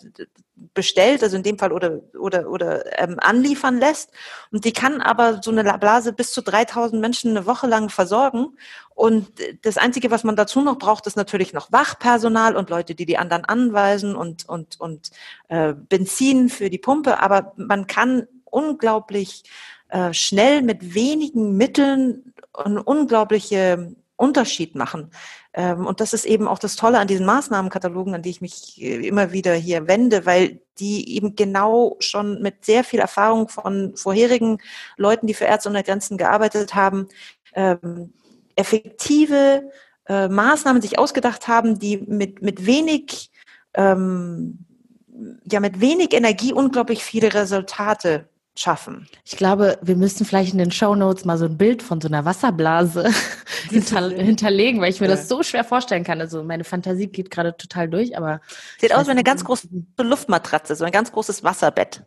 bestellt, 0.74 1.22
also 1.22 1.36
in 1.36 1.44
dem 1.44 1.60
Fall 1.60 1.72
oder 1.72 2.00
oder 2.18 2.50
oder 2.50 3.00
ähm, 3.00 3.18
anliefern 3.20 3.78
lässt. 3.78 4.12
Und 4.52 4.66
die 4.66 4.74
kann 4.74 5.02
aber 5.02 5.42
so 5.44 5.52
eine 5.52 5.64
Blase 5.78 6.14
bis 6.14 6.32
zu 6.32 6.42
3000 6.42 7.02
Menschen 7.02 7.32
eine 7.32 7.46
Woche 7.46 7.68
lang 7.68 7.90
versorgen. 7.90 8.58
Und 8.94 9.28
das 9.64 9.78
Einzige, 9.78 10.12
was 10.12 10.24
man 10.24 10.38
dazu 10.38 10.62
noch 10.62 10.78
braucht, 10.78 11.08
ist 11.08 11.18
natürlich 11.18 11.52
noch 11.52 11.72
Wachpersonal 11.72 12.56
und 12.56 12.70
Leute, 12.70 12.96
die 12.96 13.06
die 13.06 13.18
anderen 13.18 13.44
anweisen 13.44 14.16
und 14.16 14.48
und 14.48 14.80
und 14.80 15.12
äh, 15.50 15.74
Benzin 15.74 16.50
für 16.50 16.70
die 16.70 16.78
Pumpe. 16.78 17.20
Aber 17.20 17.54
man 17.58 17.88
kann 17.88 18.28
unglaublich 18.46 19.44
äh, 19.90 20.14
schnell 20.14 20.62
mit 20.62 20.94
wenigen 20.96 21.58
Mitteln 21.58 22.34
einen 22.54 22.78
unglaublichen 22.78 23.98
Unterschied 24.18 24.76
machen. 24.76 25.12
Ähm, 25.54 25.86
und 25.86 26.00
das 26.00 26.14
ist 26.14 26.26
eben 26.26 26.48
auch 26.48 26.60
das 26.60 26.76
Tolle 26.76 27.00
an 27.00 27.08
diesen 27.08 27.26
Maßnahmenkatalogen, 27.26 28.16
an 28.16 28.22
die 28.22 28.30
ich 28.30 28.42
mich 28.42 28.82
äh, 28.82 29.08
immer 29.08 29.32
wieder 29.32 29.54
hier 29.54 29.88
wende, 29.88 30.26
weil 30.26 30.62
die 30.80 31.16
eben 31.16 31.36
genau 31.36 31.98
schon 32.00 32.42
mit 32.42 32.66
sehr 32.66 32.84
viel 32.84 33.00
Erfahrung 33.00 33.50
von 33.50 33.96
vorherigen 33.96 34.60
Leuten, 34.98 35.28
die 35.28 35.34
für 35.34 35.46
Ärzte 35.46 35.70
ohne 35.70 35.84
Grenzen 35.84 36.18
gearbeitet 36.18 36.76
haben, 36.76 37.08
ähm, 37.54 38.14
effektive 38.56 39.70
äh, 40.08 40.28
Maßnahmen 40.28 40.82
sich 40.82 40.98
ausgedacht 41.00 41.48
haben, 41.48 41.80
die 41.80 41.98
mit, 41.98 42.42
mit 42.42 42.66
wenig 42.66 43.32
ähm, 43.74 44.66
ja 45.50 45.60
mit 45.60 45.80
wenig 45.80 46.14
Energie 46.14 46.54
unglaublich 46.54 47.04
viele 47.04 47.34
Resultate 47.34 48.28
schaffen. 48.58 49.08
Ich 49.26 49.36
glaube, 49.36 49.78
wir 49.82 49.96
müssten 49.98 50.24
vielleicht 50.24 50.54
in 50.54 50.60
den 50.60 50.72
Show 50.72 50.96
Notes 50.96 51.26
mal 51.26 51.38
so 51.38 51.46
ein 51.46 51.58
Bild 51.58 51.84
von 51.84 52.00
so 52.00 52.08
einer 52.08 52.24
Wasserblase 52.24 53.10
hinter, 53.70 54.10
hinterlegen, 54.10 54.82
weil 54.82 54.92
ich 54.92 55.02
mir 55.02 55.08
das 55.08 55.28
so 55.28 55.44
schwer 55.44 55.66
vorstellen 55.66 56.06
kann. 56.06 56.22
Also 56.22 56.42
meine 56.44 56.64
Fantasie 56.64 57.08
geht 57.08 57.32
gerade 57.32 57.58
total 57.58 57.90
durch, 57.90 58.18
aber 58.18 58.40
sieht 58.80 58.96
aus 58.96 59.08
wie 59.08 59.12
eine 59.12 59.24
ganz 59.24 59.44
große 59.44 59.68
Luftmatratze, 60.00 60.76
so 60.76 60.86
ein 60.86 60.92
ganz 60.92 61.12
großes 61.12 61.44
Wasserbett. 61.44 62.04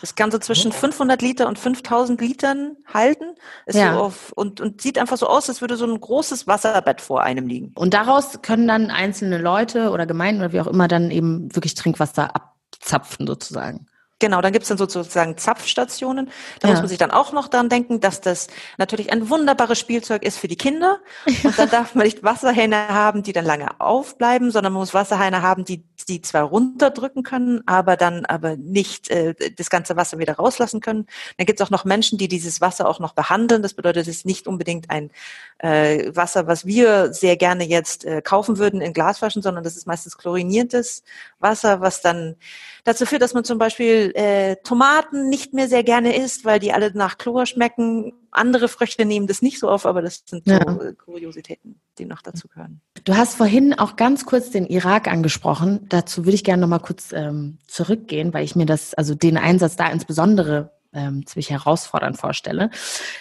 Das 0.00 0.16
kann 0.16 0.30
so 0.30 0.38
zwischen 0.38 0.72
500 0.72 1.22
Liter 1.22 1.48
und 1.48 1.58
5000 1.58 2.20
Litern 2.20 2.76
halten. 2.92 3.34
Ja. 3.70 3.94
So 3.94 4.00
auf, 4.00 4.32
und, 4.32 4.60
und 4.60 4.82
sieht 4.82 4.98
einfach 4.98 5.16
so 5.16 5.28
aus, 5.28 5.48
als 5.48 5.60
würde 5.60 5.76
so 5.76 5.86
ein 5.86 6.00
großes 6.00 6.46
Wasserbett 6.48 7.00
vor 7.00 7.22
einem 7.22 7.46
liegen. 7.46 7.72
Und 7.74 7.94
daraus 7.94 8.42
können 8.42 8.66
dann 8.66 8.90
einzelne 8.90 9.38
Leute 9.38 9.90
oder 9.90 10.06
Gemeinden 10.06 10.42
oder 10.42 10.52
wie 10.52 10.60
auch 10.60 10.66
immer 10.66 10.88
dann 10.88 11.10
eben 11.10 11.54
wirklich 11.54 11.74
Trinkwasser 11.74 12.34
abzapfen 12.34 13.26
sozusagen. 13.26 13.86
Genau, 14.22 14.40
dann 14.40 14.52
gibt's 14.52 14.68
dann 14.68 14.78
sozusagen 14.78 15.36
Zapfstationen. 15.36 16.30
Da 16.60 16.68
ja. 16.68 16.74
muss 16.74 16.80
man 16.80 16.88
sich 16.88 16.96
dann 16.96 17.10
auch 17.10 17.32
noch 17.32 17.48
dran 17.48 17.68
denken, 17.68 17.98
dass 17.98 18.20
das 18.20 18.46
natürlich 18.78 19.10
ein 19.10 19.28
wunderbares 19.28 19.80
Spielzeug 19.80 20.22
ist 20.22 20.38
für 20.38 20.46
die 20.46 20.54
Kinder. 20.54 21.00
Und 21.42 21.58
dann 21.58 21.68
darf 21.70 21.96
man 21.96 22.04
nicht 22.04 22.22
Wasserhähne 22.22 22.86
haben, 22.88 23.24
die 23.24 23.32
dann 23.32 23.44
lange 23.44 23.80
aufbleiben, 23.80 24.52
sondern 24.52 24.72
man 24.74 24.78
muss 24.78 24.94
Wasserhähne 24.94 25.42
haben, 25.42 25.64
die 25.64 25.82
die 26.04 26.20
zwar 26.20 26.44
runterdrücken 26.44 27.22
können, 27.22 27.62
aber 27.66 27.96
dann 27.96 28.24
aber 28.24 28.56
nicht 28.56 29.08
äh, 29.10 29.34
das 29.56 29.70
ganze 29.70 29.96
Wasser 29.96 30.18
wieder 30.18 30.34
rauslassen 30.34 30.80
können. 30.80 31.06
Dann 31.36 31.46
gibt's 31.46 31.62
auch 31.62 31.70
noch 31.70 31.84
Menschen, 31.84 32.18
die 32.18 32.28
dieses 32.28 32.60
Wasser 32.60 32.88
auch 32.88 33.00
noch 33.00 33.12
behandeln. 33.12 33.62
Das 33.62 33.74
bedeutet, 33.74 34.02
es 34.02 34.16
ist 34.16 34.26
nicht 34.26 34.46
unbedingt 34.46 34.90
ein 34.90 35.10
äh, 35.58 36.14
Wasser, 36.14 36.46
was 36.46 36.66
wir 36.66 37.12
sehr 37.12 37.36
gerne 37.36 37.64
jetzt 37.64 38.04
äh, 38.04 38.22
kaufen 38.22 38.58
würden 38.58 38.80
in 38.80 38.92
Glasflaschen, 38.92 39.42
sondern 39.42 39.64
das 39.64 39.76
ist 39.76 39.86
meistens 39.86 40.18
chloriniertes 40.18 41.02
Wasser, 41.38 41.80
was 41.80 42.02
dann 42.02 42.36
dazu 42.84 43.06
führt, 43.06 43.22
dass 43.22 43.34
man 43.34 43.44
zum 43.44 43.58
Beispiel 43.58 44.11
äh, 44.14 44.56
Tomaten 44.64 45.28
nicht 45.28 45.54
mehr 45.54 45.68
sehr 45.68 45.82
gerne 45.84 46.16
isst, 46.16 46.44
weil 46.44 46.58
die 46.58 46.72
alle 46.72 46.92
nach 46.94 47.18
Chlor 47.18 47.46
schmecken. 47.46 48.12
Andere 48.30 48.68
Früchte 48.68 49.04
nehmen 49.04 49.26
das 49.26 49.42
nicht 49.42 49.58
so 49.58 49.68
auf, 49.68 49.86
aber 49.86 50.02
das 50.02 50.22
sind 50.26 50.44
so 50.46 50.52
ja. 50.52 50.92
Kuriositäten, 51.04 51.80
die 51.98 52.06
noch 52.06 52.22
dazu 52.22 52.48
gehören. 52.48 52.80
Du 53.04 53.16
hast 53.16 53.34
vorhin 53.34 53.74
auch 53.74 53.96
ganz 53.96 54.24
kurz 54.24 54.50
den 54.50 54.66
Irak 54.66 55.08
angesprochen. 55.08 55.86
Dazu 55.88 56.24
würde 56.24 56.34
ich 56.34 56.44
gerne 56.44 56.62
noch 56.62 56.68
mal 56.68 56.78
kurz 56.78 57.12
ähm, 57.12 57.58
zurückgehen, 57.66 58.32
weil 58.32 58.44
ich 58.44 58.56
mir 58.56 58.66
das, 58.66 58.94
also 58.94 59.14
den 59.14 59.36
Einsatz 59.36 59.76
da 59.76 59.88
insbesondere 59.88 60.72
ähm, 60.92 61.26
ziemlich 61.26 61.50
herausfordernd 61.50 62.18
vorstelle. 62.18 62.70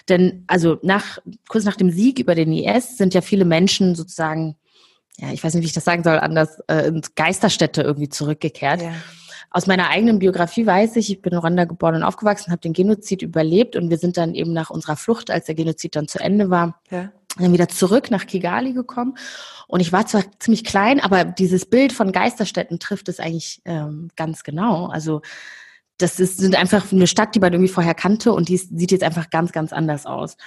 Denn 0.10 0.44
also 0.48 0.78
nach 0.84 1.20
kurz 1.48 1.64
nach 1.64 1.76
dem 1.76 1.92
Sieg 1.92 2.20
über 2.20 2.36
den 2.36 2.52
IS 2.54 2.98
sind 2.98 3.14
ja 3.14 3.22
viele 3.22 3.46
Menschen 3.46 3.96
sozusagen, 3.96 4.58
ja, 5.18 5.32
ich 5.32 5.44
weiß 5.44 5.54
nicht, 5.54 5.64
wie 5.64 5.68
ich 5.68 5.74
das 5.74 5.86
sagen 5.86 6.04
soll, 6.04 6.20
anders 6.20 6.60
äh, 6.68 6.88
ins 6.88 7.16
Geisterstätte 7.16 7.82
irgendwie 7.82 8.10
zurückgekehrt. 8.10 8.82
Ja. 8.82 8.94
Aus 9.54 9.68
meiner 9.68 9.90
eigenen 9.90 10.20
Biografie 10.20 10.66
weiß 10.66 10.96
ich, 10.96 11.12
ich 11.12 11.22
bin 11.22 11.34
in 11.34 11.40
Rwanda 11.40 11.66
geboren 11.66 11.96
und 11.96 12.04
aufgewachsen, 12.04 12.52
habe 12.52 12.62
den 12.62 12.72
Genozid 12.72 13.22
überlebt 13.22 13.76
und 13.76 13.90
wir 13.90 13.98
sind 13.98 14.16
dann 14.16 14.34
eben 14.34 14.54
nach 14.54 14.70
unserer 14.70 14.96
Flucht, 14.96 15.30
als 15.30 15.46
der 15.46 15.56
Genozid 15.56 15.98
dann 15.98 16.08
zu 16.08 16.20
Ende 16.20 16.50
war, 16.50 16.82
ja. 16.90 17.12
dann 17.38 17.52
wieder 17.52 17.68
zurück 17.68 18.12
nach 18.12 18.26
Kigali 18.26 18.72
gekommen. 18.72 19.18
Und 19.68 19.82
ich 19.82 19.92
war 19.92 20.06
zwar 20.08 20.24
ziemlich 20.40 20.64
klein, 20.64 21.02
aber 21.02 21.26
dieses 21.26 21.66
Bild 21.66 21.92
von 21.92 22.14
Geisterstädten 22.14 22.80
trifft 22.80 23.10
es 23.10 23.20
eigentlich 23.20 23.62
ähm, 23.66 24.10
ganz 24.16 24.44
genau. 24.44 24.86
Also 24.88 25.22
das 25.98 26.22
ist, 26.22 26.38
sind 26.38 26.56
einfach 26.56 26.90
eine 26.92 27.08
Stadt, 27.08 27.36
die 27.36 27.42
man 27.42 27.52
irgendwie 27.52 27.72
vorher 27.72 27.94
kannte 27.94 28.32
und 28.32 28.48
die 28.48 28.58
sieht 28.58 28.92
jetzt 28.92 29.04
einfach 29.04 29.30
ganz, 29.30 29.52
ganz 29.52 29.74
anders 29.74 30.06
aus 30.06 30.38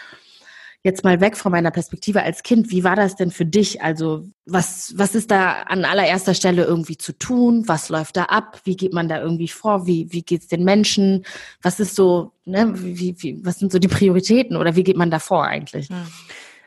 jetzt 0.84 1.02
mal 1.02 1.20
weg 1.22 1.36
von 1.36 1.50
meiner 1.50 1.70
Perspektive 1.70 2.22
als 2.22 2.42
Kind, 2.42 2.70
wie 2.70 2.84
war 2.84 2.94
das 2.94 3.16
denn 3.16 3.30
für 3.30 3.46
dich? 3.46 3.82
Also 3.82 4.28
was, 4.44 4.92
was 4.96 5.14
ist 5.14 5.30
da 5.30 5.62
an 5.62 5.86
allererster 5.86 6.34
Stelle 6.34 6.64
irgendwie 6.64 6.98
zu 6.98 7.18
tun? 7.18 7.64
Was 7.66 7.88
läuft 7.88 8.18
da 8.18 8.24
ab? 8.24 8.60
Wie 8.64 8.76
geht 8.76 8.92
man 8.92 9.08
da 9.08 9.20
irgendwie 9.20 9.48
vor? 9.48 9.86
Wie, 9.86 10.12
wie 10.12 10.22
geht's 10.22 10.46
den 10.46 10.62
Menschen? 10.62 11.24
Was 11.62 11.80
ist 11.80 11.96
so, 11.96 12.32
ne, 12.44 12.70
wie, 12.74 13.16
wie, 13.18 13.44
was 13.44 13.58
sind 13.58 13.72
so 13.72 13.78
die 13.78 13.88
Prioritäten 13.88 14.58
oder 14.58 14.76
wie 14.76 14.84
geht 14.84 14.98
man 14.98 15.10
da 15.10 15.18
vor 15.18 15.44
eigentlich? 15.44 15.88
Hm. 15.88 16.06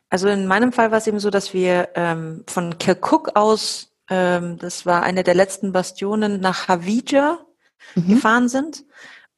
Also 0.10 0.28
in 0.30 0.48
meinem 0.48 0.74
Fall 0.74 0.90
war 0.90 0.98
es 0.98 1.06
eben 1.06 1.20
so, 1.20 1.30
dass 1.30 1.54
wir 1.54 1.90
ähm, 1.94 2.44
von 2.48 2.80
Kirkuk 2.80 3.36
aus, 3.36 3.94
ähm, 4.10 4.58
das 4.58 4.88
war 4.88 5.04
eine 5.04 5.24
der 5.24 5.36
letzten 5.36 5.74
Bastionen, 5.74 6.40
nach 6.40 6.68
Havija 6.68 7.38
mhm. 7.94 8.08
gefahren 8.08 8.50
sind 8.50 8.84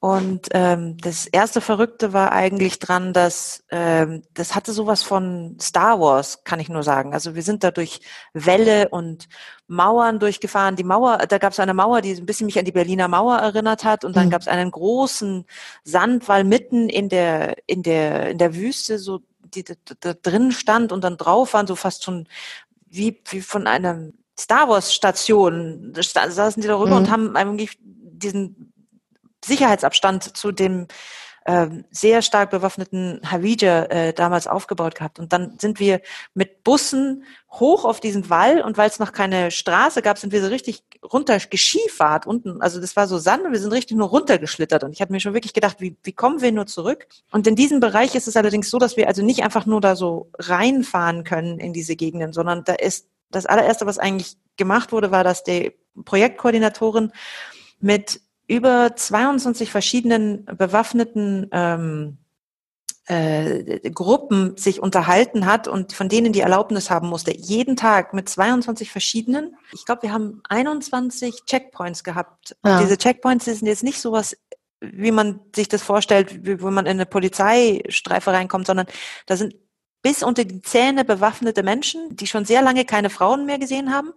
Und 0.02 0.48
ähm, 0.52 0.96
das 0.98 1.28
erste 1.28 1.60
Verrückte 1.60 2.14
war 2.14 2.32
eigentlich 2.32 2.80
dran, 2.80 3.12
dass 3.12 3.66
ähm, 3.70 4.24
das 4.34 4.56
hatte 4.56 4.72
sowas 4.72 5.04
von 5.04 5.58
Star 5.60 6.00
Wars, 6.00 6.46
kann 6.46 6.62
ich 6.62 6.70
nur 6.70 6.84
sagen. 6.84 7.14
Also 7.14 7.36
wir 7.36 7.44
sind 7.44 7.66
da 7.66 7.72
durch 7.72 8.00
Wälle 8.34 8.88
und 8.90 9.28
Mauern 9.68 10.20
durchgefahren. 10.20 10.78
Die 10.78 10.86
Mauer, 10.86 11.18
da 11.18 11.38
gab 11.38 11.52
es 11.52 11.60
eine 11.60 11.74
Mauer, 11.74 12.00
die 12.00 12.14
ein 12.14 12.26
bisschen 12.26 12.46
mich 12.46 12.58
an 12.58 12.64
die 12.64 12.72
Berliner 12.72 13.10
Mauer 13.10 13.40
erinnert 13.40 13.84
hat. 13.84 14.06
Und 14.06 14.16
dann 14.16 14.28
mhm. 14.28 14.30
gab 14.30 14.42
es 14.42 14.48
einen 14.48 14.72
großen 14.72 15.46
Sandwall 15.84 16.46
mitten 16.46 16.88
in 16.88 17.10
der 17.10 17.58
in 17.68 17.84
der 17.84 18.30
in 18.30 18.38
der 18.38 18.56
Wüste, 18.56 19.00
so 19.00 19.20
die 19.42 19.66
da, 19.66 20.14
drin 20.14 20.54
stand 20.54 20.94
und 20.94 21.04
dann 21.04 21.18
drauf 21.18 21.54
waren 21.54 21.68
so 21.68 21.76
fast 21.76 22.06
schon 22.06 22.26
wie 22.88 23.22
wie 23.30 23.42
von 23.42 23.68
einer 23.68 24.12
Star 24.40 24.70
Wars 24.70 24.94
Station. 24.94 25.92
Da 25.94 26.32
saßen 26.32 26.62
die 26.62 26.70
darüber 26.70 26.92
mhm. 26.92 26.98
und 26.98 27.12
haben 27.12 27.36
eigentlich 27.36 27.78
diesen 27.82 28.69
Sicherheitsabstand 29.44 30.36
zu 30.38 30.52
dem 30.52 30.88
äh, 31.46 31.68
sehr 31.90 32.22
stark 32.22 32.52
bewaffneten 32.52 33.22
Havija 33.24 33.86
äh, 33.86 34.14
damals 34.14 34.46
aufgebaut 34.46 34.96
gehabt. 34.96 35.20
Und 35.20 35.34
dann 35.34 35.58
sind 35.58 35.80
wir 35.80 36.02
mit 36.34 36.64
Bussen 36.64 37.24
hoch 37.50 37.86
auf 37.86 38.00
diesen 38.00 38.30
Wall 38.30 38.62
und 38.62 38.78
weil 38.78 38.90
es 38.90 39.00
noch 39.00 39.14
keine 39.14 39.50
Straße 39.50 40.02
gab, 40.02 40.18
sind 40.18 40.32
wir 40.32 40.42
so 40.42 40.48
richtig 40.50 40.84
runter 41.12 41.40
geschiefahrt 41.40 42.28
unten. 42.28 42.62
Also 42.62 42.80
das 42.80 42.96
war 42.96 43.08
so 43.08 43.18
Sand 43.18 43.46
und 43.46 43.52
wir 43.52 43.60
sind 43.60 43.72
richtig 43.72 43.98
nur 43.98 44.10
runtergeschlittert. 44.10 44.84
Und 44.84 44.92
ich 44.92 45.02
habe 45.02 45.12
mir 45.12 45.20
schon 45.20 45.34
wirklich 45.34 45.54
gedacht, 45.54 45.78
wie, 45.80 45.98
wie 46.04 46.14
kommen 46.14 46.42
wir 46.42 46.52
nur 46.52 46.68
zurück? 46.68 47.08
Und 47.32 47.48
in 47.48 47.56
diesem 47.56 47.80
Bereich 47.80 48.16
ist 48.16 48.28
es 48.28 48.36
allerdings 48.36 48.70
so, 48.70 48.78
dass 48.78 48.98
wir 48.98 49.08
also 49.08 49.24
nicht 49.24 49.44
einfach 49.44 49.66
nur 49.66 49.82
da 49.82 49.96
so 49.96 50.30
reinfahren 50.38 51.24
können 51.24 51.58
in 51.58 51.74
diese 51.74 51.96
Gegenden, 51.96 52.34
sondern 52.34 52.64
da 52.64 52.74
ist 52.74 53.08
das 53.32 53.46
allererste, 53.46 53.86
was 53.86 53.98
eigentlich 53.98 54.38
gemacht 54.58 54.92
wurde, 54.92 55.10
war, 55.10 55.24
dass 55.24 55.44
die 55.44 55.74
Projektkoordinatorin 56.06 57.12
mit 57.80 58.22
über 58.50 58.96
22 58.96 59.72
verschiedenen 59.72 60.44
bewaffneten 60.46 61.48
ähm, 61.52 62.18
äh, 63.06 63.90
Gruppen 63.92 64.58
sich 64.58 64.82
unterhalten 64.82 65.46
hat 65.46 65.68
und 65.68 65.94
von 65.94 66.10
denen 66.10 66.34
die 66.34 66.42
Erlaubnis 66.42 66.90
haben 66.90 67.10
musste, 67.10 67.32
jeden 67.36 67.76
Tag 67.76 68.14
mit 68.14 68.28
22 68.28 68.92
verschiedenen. 68.92 69.56
Ich 69.72 69.86
glaube, 69.86 70.02
wir 70.02 70.12
haben 70.12 70.42
21 70.50 71.46
Checkpoints 71.46 72.04
gehabt. 72.04 72.56
Ja. 72.66 72.82
diese 72.82 72.98
Checkpoints 72.98 73.46
sind 73.46 73.68
jetzt 73.68 73.84
nicht 73.84 74.02
sowas, 74.02 74.36
wie 74.82 75.12
man 75.12 75.42
sich 75.56 75.68
das 75.68 75.84
vorstellt, 75.84 76.46
wie, 76.46 76.62
wo 76.62 76.72
man 76.72 76.88
in 76.88 76.94
eine 76.94 77.06
Polizeistreife 77.06 78.32
reinkommt, 78.32 78.66
sondern 78.66 78.88
da 79.28 79.38
sind 79.38 79.56
bis 80.02 80.24
unter 80.24 80.44
die 80.44 80.62
Zähne 80.62 81.06
bewaffnete 81.06 81.62
Menschen, 81.62 82.16
die 82.16 82.26
schon 82.26 82.46
sehr 82.46 82.64
lange 82.64 82.86
keine 82.86 83.12
Frauen 83.12 83.46
mehr 83.46 83.60
gesehen 83.60 83.94
haben. 83.94 84.14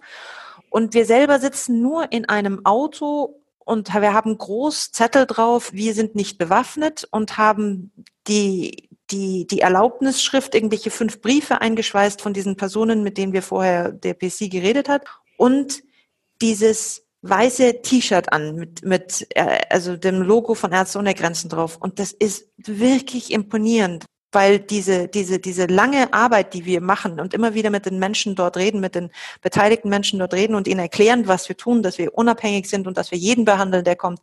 Und 0.71 0.95
wir 0.95 1.05
selber 1.05 1.39
sitzen 1.39 1.83
nur 1.83 2.13
in 2.13 2.29
einem 2.31 2.65
Auto 2.65 3.42
und 3.65 3.93
wir 3.95 4.13
haben 4.13 4.37
groß 4.37 4.93
Zettel 4.93 5.27
drauf, 5.27 5.73
wir 5.73 5.95
sind 5.95 6.15
nicht 6.15 6.39
bewaffnet 6.39 7.07
und 7.11 7.39
haben 7.39 7.93
die, 8.27 8.89
die, 9.11 9.47
die 9.47 9.61
Erlaubnisschrift, 9.61 10.55
irgendwelche 10.55 10.91
fünf 10.91 11.21
Briefe 11.21 11.61
eingeschweißt 11.61 12.21
von 12.21 12.33
diesen 12.33 12.57
Personen, 12.57 13.03
mit 13.03 13.19
denen 13.19 13.33
wir 13.33 13.43
vorher 13.43 13.93
der 13.93 14.15
PC 14.15 14.51
geredet 14.51 14.89
hat 14.89 15.05
und 15.37 15.83
dieses 16.41 17.07
weiße 17.23 17.83
T-Shirt 17.83 18.33
an 18.33 18.57
mit, 18.57 18.85
mit 18.85 19.27
äh, 19.31 19.61
also 19.71 19.97
dem 19.97 20.23
Logo 20.23 20.55
von 20.55 20.73
Ärzte 20.73 20.99
ohne 20.99 21.15
Grenzen 21.15 21.49
drauf. 21.49 21.77
Und 21.77 21.99
das 21.99 22.13
ist 22.13 22.49
wirklich 22.57 23.33
imponierend, 23.33 24.05
weil 24.33 24.59
diese, 24.59 25.09
diese, 25.09 25.39
diese 25.39 25.67
lange 25.67 26.13
Arbeit, 26.13 26.55
die 26.55 26.65
wir 26.65 26.81
machen 26.81 27.21
und 27.21 27.35
immer 27.35 27.55
wieder 27.55 27.71
mit 27.71 27.87
den 27.87 27.99
Menschen 27.99 28.35
dort 28.35 28.57
reden, 28.57 28.81
mit 28.81 28.95
den 28.95 29.11
beteiligten 29.43 29.91
Menschen 29.91 30.19
dort 30.19 30.35
reden 30.35 30.55
und 30.55 30.67
ihnen 30.67 30.81
erklären, 30.81 31.29
was 31.29 31.49
wir 31.49 31.57
tun, 31.57 31.83
dass 31.83 31.99
wir 31.99 32.17
unabhängig 32.17 32.69
sind 32.69 32.87
und 32.87 32.97
dass 32.97 33.11
wir 33.11 33.19
jeden 33.19 33.45
behandeln, 33.45 33.85
der 33.85 33.97
kommt. 33.97 34.21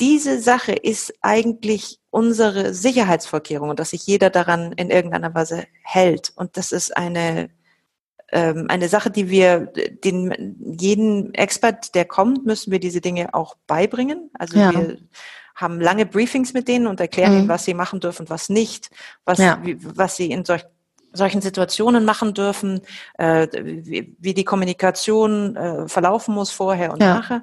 Diese 0.00 0.40
Sache 0.40 0.72
ist 0.72 1.12
eigentlich 1.22 1.98
unsere 2.10 2.72
Sicherheitsvorkehrung 2.72 3.68
und 3.70 3.80
dass 3.80 3.90
sich 3.90 4.06
jeder 4.06 4.30
daran 4.30 4.72
in 4.72 4.90
irgendeiner 4.90 5.34
Weise 5.34 5.66
hält. 5.82 6.32
Und 6.36 6.56
das 6.56 6.72
ist 6.72 6.96
eine, 6.96 7.50
ähm, 8.30 8.66
eine 8.68 8.88
Sache, 8.88 9.10
die 9.10 9.28
wir 9.28 9.72
den, 10.04 10.56
jeden 10.78 11.34
Expert, 11.34 11.94
der 11.94 12.04
kommt, 12.04 12.46
müssen 12.46 12.70
wir 12.70 12.78
diese 12.78 13.00
Dinge 13.00 13.34
auch 13.34 13.56
beibringen. 13.66 14.30
Also 14.34 14.58
ja. 14.58 14.72
wir 14.72 14.98
haben 15.58 15.80
lange 15.80 16.06
Briefings 16.06 16.54
mit 16.54 16.68
denen 16.68 16.86
und 16.86 17.00
erklären 17.00 17.32
mhm. 17.32 17.38
ihnen, 17.40 17.48
was 17.48 17.64
sie 17.64 17.74
machen 17.74 17.98
dürfen 18.00 18.22
und 18.22 18.30
was 18.30 18.48
nicht, 18.48 18.90
was, 19.24 19.38
ja. 19.38 19.58
wie, 19.62 19.76
was 19.80 20.16
sie 20.16 20.30
in 20.30 20.44
solch, 20.44 20.64
solchen 21.12 21.40
Situationen 21.40 22.04
machen 22.04 22.32
dürfen, 22.32 22.80
äh, 23.18 23.48
wie, 23.52 24.14
wie, 24.18 24.34
die 24.34 24.44
Kommunikation 24.44 25.56
äh, 25.56 25.88
verlaufen 25.88 26.34
muss 26.34 26.52
vorher 26.52 26.92
und 26.92 27.02
ja. 27.02 27.14
nachher. 27.14 27.42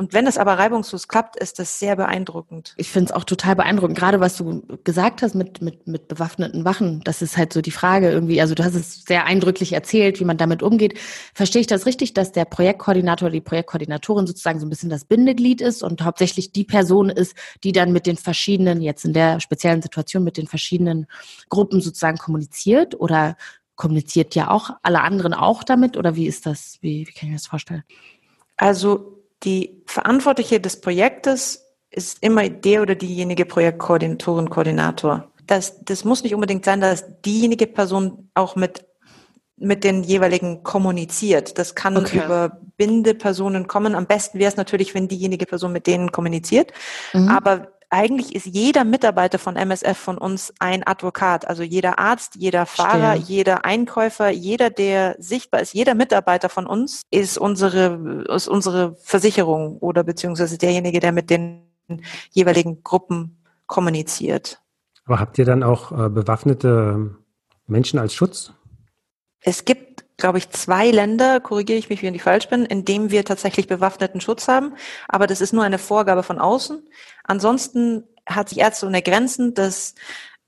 Und 0.00 0.12
wenn 0.12 0.28
es 0.28 0.38
aber 0.38 0.54
reibungslos 0.54 1.08
klappt, 1.08 1.34
ist 1.34 1.58
das 1.58 1.80
sehr 1.80 1.96
beeindruckend. 1.96 2.72
Ich 2.76 2.88
finde 2.88 3.10
es 3.10 3.12
auch 3.12 3.24
total 3.24 3.56
beeindruckend, 3.56 3.98
gerade 3.98 4.20
was 4.20 4.36
du 4.36 4.62
gesagt 4.84 5.22
hast 5.22 5.34
mit, 5.34 5.60
mit, 5.60 5.88
mit 5.88 6.06
bewaffneten 6.06 6.64
Wachen. 6.64 7.00
Das 7.02 7.20
ist 7.20 7.36
halt 7.36 7.52
so 7.52 7.60
die 7.60 7.72
Frage 7.72 8.08
irgendwie. 8.08 8.40
Also 8.40 8.54
du 8.54 8.62
hast 8.62 8.76
es 8.76 9.02
sehr 9.02 9.24
eindrücklich 9.24 9.72
erzählt, 9.72 10.20
wie 10.20 10.24
man 10.24 10.36
damit 10.36 10.62
umgeht. 10.62 10.96
Verstehe 11.34 11.62
ich 11.62 11.66
das 11.66 11.84
richtig, 11.84 12.14
dass 12.14 12.30
der 12.30 12.44
Projektkoordinator, 12.44 13.28
die 13.30 13.40
Projektkoordinatorin 13.40 14.28
sozusagen 14.28 14.60
so 14.60 14.66
ein 14.66 14.70
bisschen 14.70 14.88
das 14.88 15.04
Bindeglied 15.04 15.60
ist 15.60 15.82
und 15.82 16.04
hauptsächlich 16.04 16.52
die 16.52 16.64
Person 16.64 17.10
ist, 17.10 17.34
die 17.64 17.72
dann 17.72 17.90
mit 17.90 18.06
den 18.06 18.18
verschiedenen, 18.18 18.80
jetzt 18.80 19.04
in 19.04 19.12
der 19.12 19.40
speziellen 19.40 19.82
Situation 19.82 20.22
mit 20.22 20.36
den 20.36 20.46
verschiedenen 20.46 21.08
Gruppen 21.48 21.80
sozusagen 21.80 22.18
kommuniziert 22.18 22.94
oder 23.00 23.36
kommuniziert 23.74 24.36
ja 24.36 24.48
auch 24.48 24.70
alle 24.82 25.00
anderen 25.00 25.34
auch 25.34 25.64
damit 25.64 25.96
oder 25.96 26.14
wie 26.14 26.28
ist 26.28 26.46
das? 26.46 26.78
Wie, 26.82 27.00
wie 27.08 27.12
kann 27.12 27.22
ich 27.24 27.30
mir 27.30 27.36
das 27.36 27.48
vorstellen? 27.48 27.82
Also 28.56 29.17
die 29.44 29.82
Verantwortliche 29.86 30.60
des 30.60 30.80
Projektes 30.80 31.64
ist 31.90 32.22
immer 32.22 32.48
der 32.48 32.82
oder 32.82 32.94
diejenige 32.94 33.44
Projektkoordinatorin, 33.44 34.50
Koordinator. 34.50 35.32
Das, 35.46 35.82
das 35.84 36.04
muss 36.04 36.22
nicht 36.22 36.34
unbedingt 36.34 36.64
sein, 36.64 36.80
dass 36.80 37.04
diejenige 37.24 37.66
Person 37.66 38.30
auch 38.34 38.56
mit, 38.56 38.84
mit 39.56 39.84
den 39.84 40.02
jeweiligen 40.02 40.62
kommuniziert. 40.62 41.58
Das 41.58 41.74
kann 41.74 41.96
okay. 41.96 42.22
über 42.24 42.60
Bindepersonen 42.76 43.66
kommen. 43.66 43.94
Am 43.94 44.06
besten 44.06 44.38
wäre 44.38 44.50
es 44.50 44.56
natürlich, 44.56 44.94
wenn 44.94 45.08
diejenige 45.08 45.46
Person 45.46 45.72
mit 45.72 45.86
denen 45.86 46.12
kommuniziert. 46.12 46.72
Mhm. 47.14 47.28
Aber 47.28 47.72
eigentlich 47.90 48.34
ist 48.34 48.46
jeder 48.46 48.84
Mitarbeiter 48.84 49.38
von 49.38 49.56
MSF 49.56 49.96
von 49.96 50.18
uns 50.18 50.52
ein 50.58 50.86
Advokat. 50.86 51.48
Also 51.48 51.62
jeder 51.62 51.98
Arzt, 51.98 52.36
jeder 52.36 52.66
Fahrer, 52.66 53.12
Stimmt. 53.12 53.28
jeder 53.28 53.64
Einkäufer, 53.64 54.28
jeder, 54.28 54.70
der 54.70 55.16
sichtbar 55.18 55.60
ist, 55.60 55.72
jeder 55.72 55.94
Mitarbeiter 55.94 56.48
von 56.48 56.66
uns 56.66 57.02
ist 57.10 57.38
unsere, 57.38 58.24
ist 58.28 58.48
unsere 58.48 58.94
Versicherung 58.96 59.78
oder 59.78 60.04
beziehungsweise 60.04 60.58
derjenige, 60.58 61.00
der 61.00 61.12
mit 61.12 61.30
den 61.30 61.62
jeweiligen 62.30 62.82
Gruppen 62.82 63.42
kommuniziert. 63.66 64.60
Aber 65.06 65.20
habt 65.20 65.38
ihr 65.38 65.46
dann 65.46 65.62
auch 65.62 65.90
äh, 65.92 66.10
bewaffnete 66.10 67.16
Menschen 67.66 67.98
als 67.98 68.12
Schutz? 68.12 68.52
Es 69.40 69.64
gibt 69.64 69.87
glaube 70.18 70.38
ich, 70.38 70.50
zwei 70.50 70.90
Länder, 70.90 71.40
korrigiere 71.40 71.78
ich 71.78 71.88
mich, 71.88 72.02
wenn 72.02 72.14
ich 72.14 72.22
falsch 72.22 72.48
bin, 72.48 72.66
in 72.66 72.84
dem 72.84 73.10
wir 73.10 73.24
tatsächlich 73.24 73.68
bewaffneten 73.68 74.20
Schutz 74.20 74.48
haben. 74.48 74.74
Aber 75.08 75.26
das 75.26 75.40
ist 75.40 75.52
nur 75.54 75.64
eine 75.64 75.78
Vorgabe 75.78 76.22
von 76.22 76.38
außen. 76.38 76.86
Ansonsten 77.24 78.04
hat 78.26 78.50
sich 78.50 78.58
Ärzte 78.58 78.86
ohne 78.86 79.00
Grenzen 79.00 79.54
das 79.54 79.94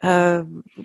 äh, 0.00 0.42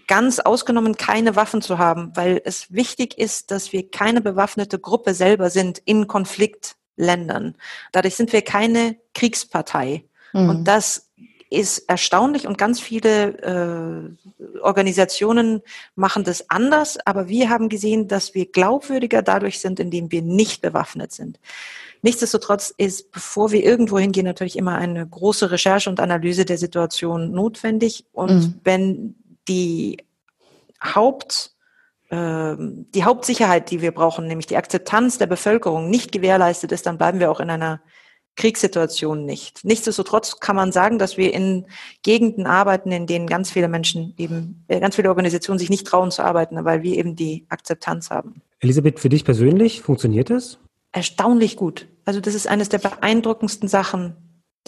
ganz 0.08 0.40
ausgenommen, 0.40 0.98
keine 0.98 1.36
Waffen 1.36 1.62
zu 1.62 1.80
haben, 1.80 2.12
weil 2.16 2.42
es 2.46 2.72
wichtig 2.74 3.18
ist, 3.18 3.50
dass 3.50 3.74
wir 3.74 3.90
keine 3.90 4.22
bewaffnete 4.22 4.78
Gruppe 4.78 5.16
selber 5.16 5.50
sind 5.50 5.80
in 5.80 6.08
Konfliktländern. 6.08 7.56
Dadurch 7.92 8.16
sind 8.16 8.34
wir 8.34 8.44
keine 8.44 8.98
Kriegspartei. 9.16 10.06
Mhm. 10.32 10.50
Und 10.50 10.64
das 10.66 11.10
ist 11.50 11.90
erstaunlich 11.90 12.48
und 12.48 12.58
ganz 12.58 12.80
viele 12.80 13.38
äh, 13.42 14.60
Organisationen 14.62 15.62
machen 15.96 16.24
das 16.24 16.50
anders, 16.50 16.98
aber 17.06 17.28
wir 17.28 17.50
haben 17.50 17.70
gesehen, 17.70 18.08
dass 18.08 18.34
wir 18.34 18.52
glaubwürdiger 18.52 19.22
dadurch 19.22 19.60
sind, 19.60 19.80
indem 19.80 20.12
wir 20.12 20.22
nicht 20.22 20.62
bewaffnet 20.62 21.12
sind. 21.12 21.40
Nichtsdestotrotz 22.02 22.74
ist, 22.78 23.12
bevor 23.12 23.52
wir 23.52 23.64
irgendwo 23.64 23.98
hingehen, 23.98 24.26
natürlich 24.26 24.58
immer 24.58 24.76
eine 24.76 25.08
große 25.08 25.50
Recherche 25.52 25.90
und 25.90 26.00
Analyse 26.00 26.46
der 26.46 26.58
Situation 26.58 27.32
notwendig. 27.32 28.06
Und 28.12 28.34
mhm. 28.34 28.60
wenn 28.64 29.16
die 29.48 29.98
Haupt 30.84 31.56
ähm, 32.12 32.86
die 32.94 33.04
Hauptsicherheit, 33.04 33.72
die 33.72 33.82
wir 33.82 33.92
brauchen, 33.92 34.28
nämlich 34.28 34.46
die 34.46 34.58
Akzeptanz 34.58 35.18
der 35.18 35.26
Bevölkerung, 35.26 35.90
nicht 35.90 36.12
gewährleistet 36.12 36.72
ist, 36.72 36.86
dann 36.86 36.98
bleiben 36.98 37.20
wir 37.20 37.32
auch 37.32 37.40
in 37.40 37.50
einer 37.50 37.82
Kriegssituation 38.36 39.26
nicht. 39.26 39.64
Nichtsdestotrotz 39.64 40.40
kann 40.40 40.56
man 40.56 40.72
sagen, 40.72 41.00
dass 41.00 41.18
wir 41.18 41.34
in 41.34 41.66
Gegenden 42.04 42.46
arbeiten, 42.46 42.92
in 42.92 43.08
denen 43.08 43.28
ganz 43.28 43.52
viele 43.52 43.68
Menschen 43.68 44.14
eben, 44.18 44.66
äh, 44.68 44.80
ganz 44.80 44.96
viele 44.96 45.10
Organisationen 45.10 45.58
sich 45.58 45.70
nicht 45.70 45.88
trauen 45.88 46.12
zu 46.12 46.24
arbeiten, 46.24 46.64
weil 46.66 46.84
wir 46.84 46.98
eben 46.98 47.16
die 47.16 47.46
Akzeptanz 47.50 48.10
haben. 48.10 48.42
Elisabeth, 48.60 49.00
für 49.00 49.10
dich 49.10 49.24
persönlich 49.24 49.82
funktioniert 49.82 50.30
es? 50.30 50.60
Erstaunlich 50.92 51.56
gut. 51.56 51.88
Also 52.04 52.20
das 52.20 52.36
ist 52.36 52.48
eines 52.48 52.70
der 52.70 52.80
beeindruckendsten 52.80 53.70
Sachen, 53.70 54.16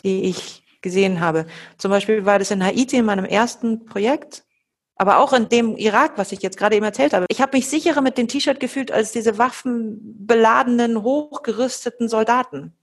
die 0.04 0.24
ich 0.24 0.64
gesehen 0.82 1.20
habe. 1.20 1.46
Zum 1.78 1.92
Beispiel 1.92 2.26
war 2.26 2.40
das 2.40 2.52
in 2.52 2.64
Haiti 2.64 2.98
in 2.98 3.06
meinem 3.06 3.26
ersten 3.26 3.86
Projekt, 3.86 4.44
aber 4.96 5.20
auch 5.20 5.34
in 5.34 5.50
dem 5.50 5.76
Irak, 5.76 6.14
was 6.18 6.32
ich 6.32 6.42
jetzt 6.42 6.58
gerade 6.58 6.76
eben 6.76 6.86
erzählt 6.86 7.14
habe. 7.14 7.26
Ich 7.30 7.42
habe 7.42 7.58
mich 7.58 7.68
sicherer 7.68 8.02
mit 8.02 8.18
dem 8.18 8.28
T-Shirt 8.28 8.60
gefühlt 8.60 8.92
als 8.92 9.12
diese 9.12 9.38
waffenbeladenen, 9.38 11.04
hochgerüsteten 11.04 12.08
Soldaten 12.08 12.77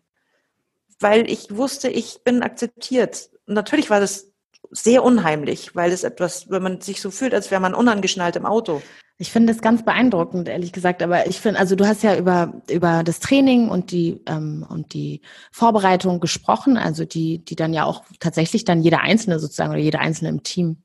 weil 1.01 1.31
ich 1.31 1.57
wusste, 1.57 1.89
ich 1.89 2.21
bin 2.25 2.43
akzeptiert. 2.43 3.31
natürlich 3.47 3.91
war 3.91 4.01
das 4.01 4.31
sehr 4.71 5.05
unheimlich, 5.05 5.75
weil 5.75 5.93
es 5.93 6.05
etwas, 6.05 6.51
wenn 6.51 6.63
man 6.63 6.81
sich 6.81 7.01
so 7.01 7.11
fühlt, 7.11 7.35
als 7.35 7.51
wäre 7.51 7.61
man 7.61 7.75
unangeschnallt 7.75 8.37
im 8.37 8.47
Auto. 8.47 8.83
Ich 9.17 9.31
finde 9.31 9.53
es 9.53 9.63
ganz 9.63 9.85
beeindruckend, 9.85 10.49
ehrlich 10.49 10.73
gesagt. 10.73 11.01
Aber 11.01 11.29
ich 11.29 11.41
finde, 11.41 11.61
also 11.61 11.77
du 11.77 11.87
hast 11.87 12.03
ja 12.03 12.17
über 12.17 12.61
über 12.69 13.05
das 13.05 13.21
Training 13.21 13.69
und 13.69 13.93
die 13.93 14.21
ähm, 14.27 14.67
und 14.69 14.93
die 14.93 15.21
Vorbereitung 15.53 16.19
gesprochen, 16.19 16.77
also 16.77 17.05
die 17.05 17.45
die 17.45 17.55
dann 17.55 17.73
ja 17.73 17.85
auch 17.85 18.03
tatsächlich 18.19 18.65
dann 18.65 18.83
jeder 18.83 19.03
Einzelne 19.03 19.39
sozusagen 19.39 19.71
oder 19.71 19.81
jeder 19.81 20.01
Einzelne 20.01 20.31
im 20.31 20.43
Team 20.43 20.83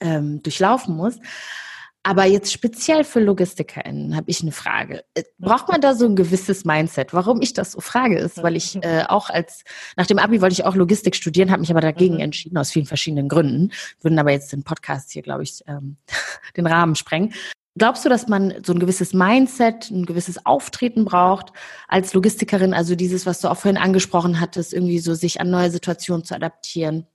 ähm, 0.00 0.42
durchlaufen 0.42 0.94
muss. 0.94 1.18
Aber 2.06 2.26
jetzt 2.26 2.52
speziell 2.52 3.02
für 3.02 3.18
LogistikerInnen 3.18 4.14
habe 4.14 4.30
ich 4.30 4.42
eine 4.42 4.52
Frage. 4.52 5.04
Äh, 5.14 5.22
braucht 5.38 5.68
man 5.68 5.80
da 5.80 5.94
so 5.94 6.04
ein 6.04 6.16
gewisses 6.16 6.66
Mindset? 6.66 7.14
Warum 7.14 7.40
ich 7.40 7.54
das 7.54 7.72
so 7.72 7.80
frage, 7.80 8.18
ist, 8.18 8.42
weil 8.42 8.56
ich 8.56 8.76
äh, 8.82 9.04
auch 9.08 9.30
als, 9.30 9.64
nach 9.96 10.06
dem 10.06 10.18
Abi 10.18 10.42
wollte 10.42 10.52
ich 10.52 10.66
auch 10.66 10.74
Logistik 10.74 11.16
studieren, 11.16 11.50
habe 11.50 11.60
mich 11.60 11.70
aber 11.70 11.80
dagegen 11.80 12.16
mhm. 12.16 12.20
entschieden, 12.20 12.58
aus 12.58 12.70
vielen 12.70 12.84
verschiedenen 12.84 13.28
Gründen. 13.28 13.72
Würden 14.02 14.18
aber 14.18 14.32
jetzt 14.32 14.52
den 14.52 14.64
Podcast 14.64 15.12
hier, 15.12 15.22
glaube 15.22 15.44
ich, 15.44 15.62
ähm, 15.66 15.96
den 16.56 16.66
Rahmen 16.66 16.94
sprengen. 16.94 17.32
Glaubst 17.76 18.04
du, 18.04 18.08
dass 18.10 18.28
man 18.28 18.54
so 18.64 18.72
ein 18.72 18.78
gewisses 18.78 19.14
Mindset, 19.14 19.90
ein 19.90 20.06
gewisses 20.06 20.44
Auftreten 20.44 21.06
braucht 21.06 21.52
als 21.88 22.12
Logistikerin? 22.12 22.74
Also 22.74 22.94
dieses, 22.96 23.24
was 23.24 23.40
du 23.40 23.48
auch 23.48 23.56
vorhin 23.56 23.80
angesprochen 23.80 24.40
hattest, 24.40 24.74
irgendwie 24.74 25.00
so 25.00 25.14
sich 25.14 25.40
an 25.40 25.50
neue 25.50 25.70
Situationen 25.70 26.22
zu 26.22 26.34
adaptieren. 26.34 27.06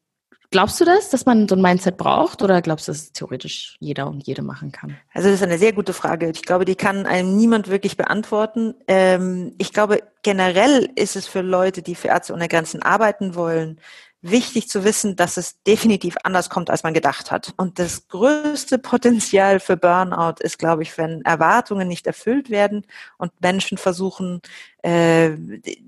Glaubst 0.52 0.82
du 0.82 0.86
das, 0.86 1.10
dass 1.12 1.28
man 1.28 1.48
so 1.48 1.56
ein 1.56 1.62
Mindset 1.62 1.96
braucht 1.98 2.42
oder 2.42 2.64
glaubst 2.64 2.88
du, 2.88 2.92
dass 2.92 3.02
es 3.02 3.14
theoretisch 3.14 3.78
jeder 3.80 4.08
und 4.08 4.26
jede 4.26 4.42
machen 4.42 4.72
kann? 4.72 4.98
Also 5.14 5.30
das 5.30 5.36
ist 5.36 5.44
eine 5.44 5.60
sehr 5.60 5.74
gute 5.74 5.94
Frage. 5.94 6.32
Ich 6.32 6.42
glaube, 6.42 6.66
die 6.66 6.76
kann 6.76 7.06
einem 7.06 7.38
niemand 7.38 7.68
wirklich 7.68 7.98
beantworten. 7.98 8.74
Ähm, 8.88 9.54
ich 9.60 9.74
glaube, 9.74 10.02
generell 10.24 10.90
ist 10.96 11.16
es 11.16 11.28
für 11.28 11.42
Leute, 11.42 11.84
die 11.84 11.94
für 11.94 12.08
Ärzte 12.08 12.34
ohne 12.34 12.48
Grenzen 12.48 12.82
arbeiten 12.82 13.36
wollen, 13.36 13.80
wichtig 14.22 14.68
zu 14.68 14.84
wissen, 14.84 15.16
dass 15.16 15.38
es 15.38 15.64
definitiv 15.64 16.18
anders 16.24 16.50
kommt, 16.50 16.70
als 16.70 16.84
man 16.84 16.94
gedacht 16.94 17.32
hat. 17.32 17.54
Und 17.56 17.80
das 17.80 18.08
größte 18.10 18.78
Potenzial 18.78 19.62
für 19.62 19.78
Burnout 19.78 20.36
ist, 20.42 20.60
glaube 20.60 20.84
ich, 20.84 20.98
wenn 20.98 21.22
Erwartungen 21.22 21.88
nicht 21.88 22.06
erfüllt 22.06 22.50
werden 22.50 22.86
und 23.18 23.32
Menschen 23.40 23.78
versuchen, 23.78 24.42
äh, 24.82 25.32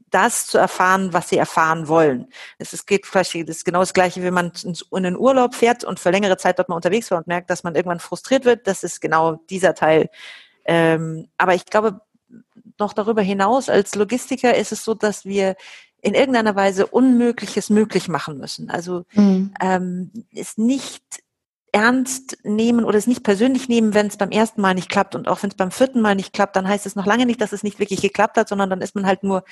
das 0.10 0.48
zu 0.48 0.58
erfahren, 0.58 1.12
was 1.12 1.30
sie 1.30 1.38
erfahren 1.38 1.90
wollen. 1.90 2.28
Es 2.58 2.86
geht 2.86 3.06
vielleicht 3.06 3.36
das 3.36 3.58
ist 3.58 3.66
genau 3.66 3.80
das 3.80 3.94
Gleiche, 3.94 4.24
wenn 4.24 4.34
man 4.34 4.54
in 4.64 5.04
den 5.04 5.18
Urlaub 5.18 5.54
fährt 5.54 5.84
und 5.84 6.00
für 6.00 6.12
längere 6.12 6.38
Zeit 6.38 6.58
dort 6.58 6.70
mal 6.70 6.76
unterwegs 6.76 7.12
war 7.12 7.18
und 7.18 7.28
merkt, 7.28 7.50
dass 7.50 7.64
man 7.64 7.76
irgendwann 7.76 8.00
frustriert 8.00 8.46
wird. 8.46 8.66
Das 8.66 8.84
ist 8.84 9.02
genau 9.02 9.42
dieser 9.50 9.76
Teil. 9.76 10.10
Ähm, 10.66 11.28
aber 11.38 11.56
ich 11.56 11.66
glaube, 11.66 12.02
noch 12.80 12.94
darüber 12.94 13.22
hinaus 13.22 13.70
als 13.70 13.96
Logistiker 13.96 14.56
ist 14.56 14.72
es 14.72 14.84
so, 14.84 14.94
dass 14.94 15.26
wir 15.26 15.56
in 16.02 16.14
irgendeiner 16.14 16.56
Weise 16.56 16.88
Unmögliches 16.88 17.70
möglich 17.70 18.08
machen 18.08 18.38
müssen. 18.38 18.70
Also 18.70 19.06
mhm. 19.14 19.54
ähm, 19.62 20.12
es 20.34 20.58
nicht 20.58 21.04
ernst 21.72 22.38
nehmen 22.44 22.84
oder 22.84 22.98
es 22.98 23.08
nicht 23.08 23.24
persönlich 23.24 23.70
nehmen, 23.70 23.94
wenn 23.94 24.08
es 24.08 24.18
beim 24.18 24.32
ersten 24.32 24.62
Mal 24.62 24.74
nicht 24.74 24.90
klappt. 24.90 25.16
Und 25.16 25.28
auch 25.28 25.42
wenn 25.42 25.52
es 25.52 25.56
beim 25.56 25.72
vierten 25.72 26.02
Mal 26.02 26.16
nicht 26.16 26.34
klappt, 26.34 26.56
dann 26.56 26.68
heißt 26.68 26.86
es 26.86 26.96
noch 26.96 27.06
lange 27.06 27.26
nicht, 27.26 27.40
dass 27.40 27.54
es 27.54 27.64
nicht 27.64 27.80
wirklich 27.80 28.02
geklappt 28.02 28.38
hat, 28.38 28.50
sondern 28.50 28.70
dann 28.70 28.82
ist 28.82 28.96
man 28.96 29.06
halt 29.06 29.24
nur, 29.24 29.44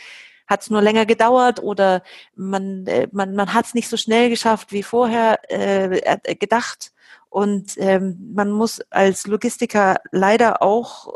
hat 0.48 0.62
es 0.62 0.70
nur 0.70 0.82
länger 0.82 1.06
gedauert 1.06 1.62
oder 1.62 2.04
man, 2.36 2.86
äh, 2.88 3.08
man, 3.12 3.36
man 3.36 3.54
hat 3.54 3.68
es 3.68 3.74
nicht 3.74 3.88
so 3.88 3.96
schnell 3.96 4.30
geschafft 4.30 4.72
wie 4.72 4.84
vorher 4.84 5.40
äh, 5.50 6.36
gedacht. 6.36 6.92
Und 7.30 7.76
ähm, 7.78 8.32
man 8.34 8.52
muss 8.52 8.82
als 8.90 9.28
Logistiker 9.28 9.98
leider 10.12 10.62
auch 10.62 11.14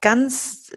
ganz 0.00 0.72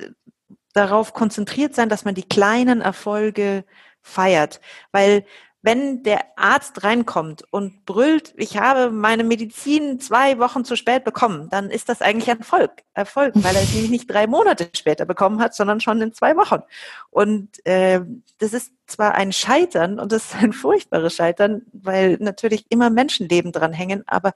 darauf 0.74 1.14
konzentriert 1.14 1.76
sein, 1.76 1.90
dass 1.90 2.06
man 2.06 2.16
die 2.16 2.28
kleinen 2.28 2.82
Erfolge 2.82 3.64
feiert. 4.02 4.60
Weil 4.92 5.26
wenn 5.64 6.04
der 6.04 6.38
Arzt 6.38 6.84
reinkommt 6.84 7.46
und 7.50 7.86
brüllt, 7.86 8.34
ich 8.36 8.58
habe 8.58 8.92
meine 8.92 9.24
Medizin 9.24 9.98
zwei 10.02 10.38
Wochen 10.38 10.66
zu 10.66 10.76
spät 10.76 11.06
bekommen, 11.06 11.48
dann 11.50 11.70
ist 11.70 11.88
das 11.88 12.02
eigentlich 12.02 12.30
ein 12.30 12.40
Erfolg, 12.40 12.84
Erfolg, 12.94 13.34
weil 13.36 13.56
er 13.56 13.62
es 13.62 13.70
nämlich 13.74 13.90
nicht 13.90 14.12
drei 14.12 14.28
Monate 14.28 14.70
später 14.76 15.06
bekommen 15.06 15.40
hat, 15.40 15.56
sondern 15.56 15.80
schon 15.80 16.02
in 16.02 16.12
zwei 16.12 16.36
Wochen. 16.36 16.64
Und 17.12 17.66
äh, 17.66 18.02
das 18.40 18.52
ist 18.52 18.74
zwar 18.88 19.16
ein 19.16 19.32
Scheitern 19.32 20.00
und 20.00 20.12
das 20.12 20.26
ist 20.26 20.36
ein 20.36 20.52
furchtbares 20.52 21.16
Scheitern, 21.16 21.62
weil 21.72 22.18
natürlich 22.20 22.66
immer 22.68 22.90
Menschenleben 22.90 23.54
dran 23.54 23.72
hängen, 23.72 24.04
aber 24.06 24.34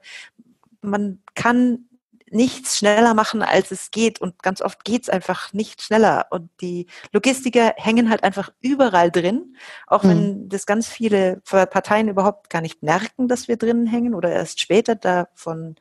man 0.80 1.20
kann 1.34 1.87
nichts 2.30 2.78
schneller 2.78 3.14
machen, 3.14 3.42
als 3.42 3.70
es 3.70 3.90
geht. 3.90 4.20
Und 4.20 4.42
ganz 4.42 4.60
oft 4.60 4.84
geht's 4.84 5.08
einfach 5.08 5.52
nicht 5.52 5.82
schneller. 5.82 6.26
Und 6.30 6.50
die 6.60 6.86
Logistiker 7.12 7.74
hängen 7.76 8.10
halt 8.10 8.24
einfach 8.24 8.50
überall 8.60 9.10
drin, 9.10 9.56
auch 9.86 10.02
mhm. 10.02 10.08
wenn 10.08 10.48
das 10.48 10.66
ganz 10.66 10.88
viele 10.88 11.40
Parteien 11.44 12.08
überhaupt 12.08 12.50
gar 12.50 12.60
nicht 12.60 12.82
merken, 12.82 13.28
dass 13.28 13.48
wir 13.48 13.56
drinnen 13.56 13.86
hängen 13.86 14.14
oder 14.14 14.30
erst 14.30 14.60
später 14.60 14.94
davon 14.94 15.76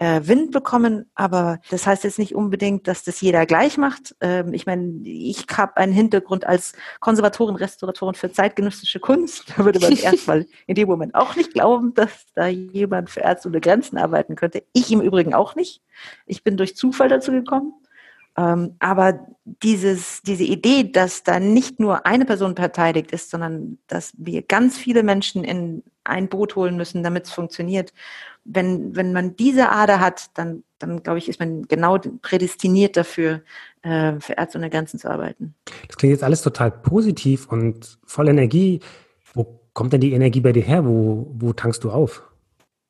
Wind 0.00 0.50
bekommen, 0.50 1.10
aber 1.14 1.60
das 1.70 1.86
heißt 1.86 2.04
jetzt 2.04 2.18
nicht 2.18 2.34
unbedingt, 2.34 2.88
dass 2.88 3.04
das 3.04 3.20
jeder 3.20 3.46
gleich 3.46 3.78
macht. 3.78 4.16
Ähm, 4.20 4.52
ich 4.52 4.66
meine, 4.66 5.00
ich 5.04 5.46
habe 5.56 5.76
einen 5.76 5.92
Hintergrund 5.92 6.46
als 6.46 6.72
Konservatorin, 7.00 7.54
Restauratorin 7.54 8.14
für 8.14 8.32
zeitgenössische 8.32 8.98
Kunst. 8.98 9.44
Da 9.56 9.64
würde 9.64 9.78
man 9.78 9.92
erstmal 9.96 10.46
in 10.66 10.74
dem 10.74 10.88
Moment 10.88 11.14
auch 11.14 11.36
nicht 11.36 11.54
glauben, 11.54 11.94
dass 11.94 12.26
da 12.34 12.46
jemand 12.46 13.10
für 13.10 13.20
Ärzte 13.20 13.48
ohne 13.48 13.60
Grenzen 13.60 13.96
arbeiten 13.96 14.34
könnte. 14.34 14.64
Ich 14.72 14.90
im 14.90 15.00
Übrigen 15.00 15.32
auch 15.32 15.54
nicht. 15.54 15.80
Ich 16.26 16.42
bin 16.42 16.56
durch 16.56 16.76
Zufall 16.76 17.08
dazu 17.08 17.30
gekommen. 17.30 17.74
Ähm, 18.36 18.74
aber 18.78 19.26
dieses, 19.62 20.22
diese 20.22 20.44
Idee, 20.44 20.90
dass 20.90 21.22
da 21.22 21.38
nicht 21.38 21.78
nur 21.78 22.06
eine 22.06 22.24
Person 22.24 22.54
beteiligt 22.54 23.12
ist, 23.12 23.30
sondern 23.30 23.78
dass 23.86 24.12
wir 24.16 24.42
ganz 24.42 24.76
viele 24.76 25.02
Menschen 25.02 25.44
in 25.44 25.82
ein 26.04 26.28
Boot 26.28 26.56
holen 26.56 26.76
müssen, 26.76 27.02
damit 27.02 27.26
es 27.26 27.32
funktioniert 27.32 27.92
wenn, 28.44 28.94
wenn 28.94 29.12
man 29.12 29.36
diese 29.36 29.70
Ader 29.70 30.00
hat, 30.00 30.30
dann, 30.34 30.64
dann 30.78 31.02
glaube 31.02 31.18
ich, 31.18 31.28
ist 31.28 31.40
man 31.40 31.62
genau 31.62 31.98
prädestiniert 31.98 32.96
dafür, 32.96 33.42
äh, 33.82 34.20
für 34.20 34.34
Ärzte 34.34 34.58
ohne 34.58 34.70
Grenzen 34.70 34.98
zu 34.98 35.10
arbeiten. 35.10 35.54
Das 35.88 35.96
klingt 35.96 36.12
jetzt 36.12 36.24
alles 36.24 36.42
total 36.42 36.70
positiv 36.70 37.50
und 37.50 37.98
voll 38.04 38.28
Energie. 38.28 38.80
Wo 39.32 39.60
kommt 39.72 39.92
denn 39.92 40.00
die 40.00 40.12
Energie 40.12 40.40
bei 40.40 40.52
dir 40.52 40.62
her? 40.62 40.84
Wo, 40.84 41.30
wo 41.34 41.52
tankst 41.52 41.82
du 41.84 41.90
auf? 41.90 42.22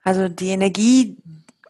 Also 0.03 0.29
die 0.29 0.49
Energie 0.49 1.17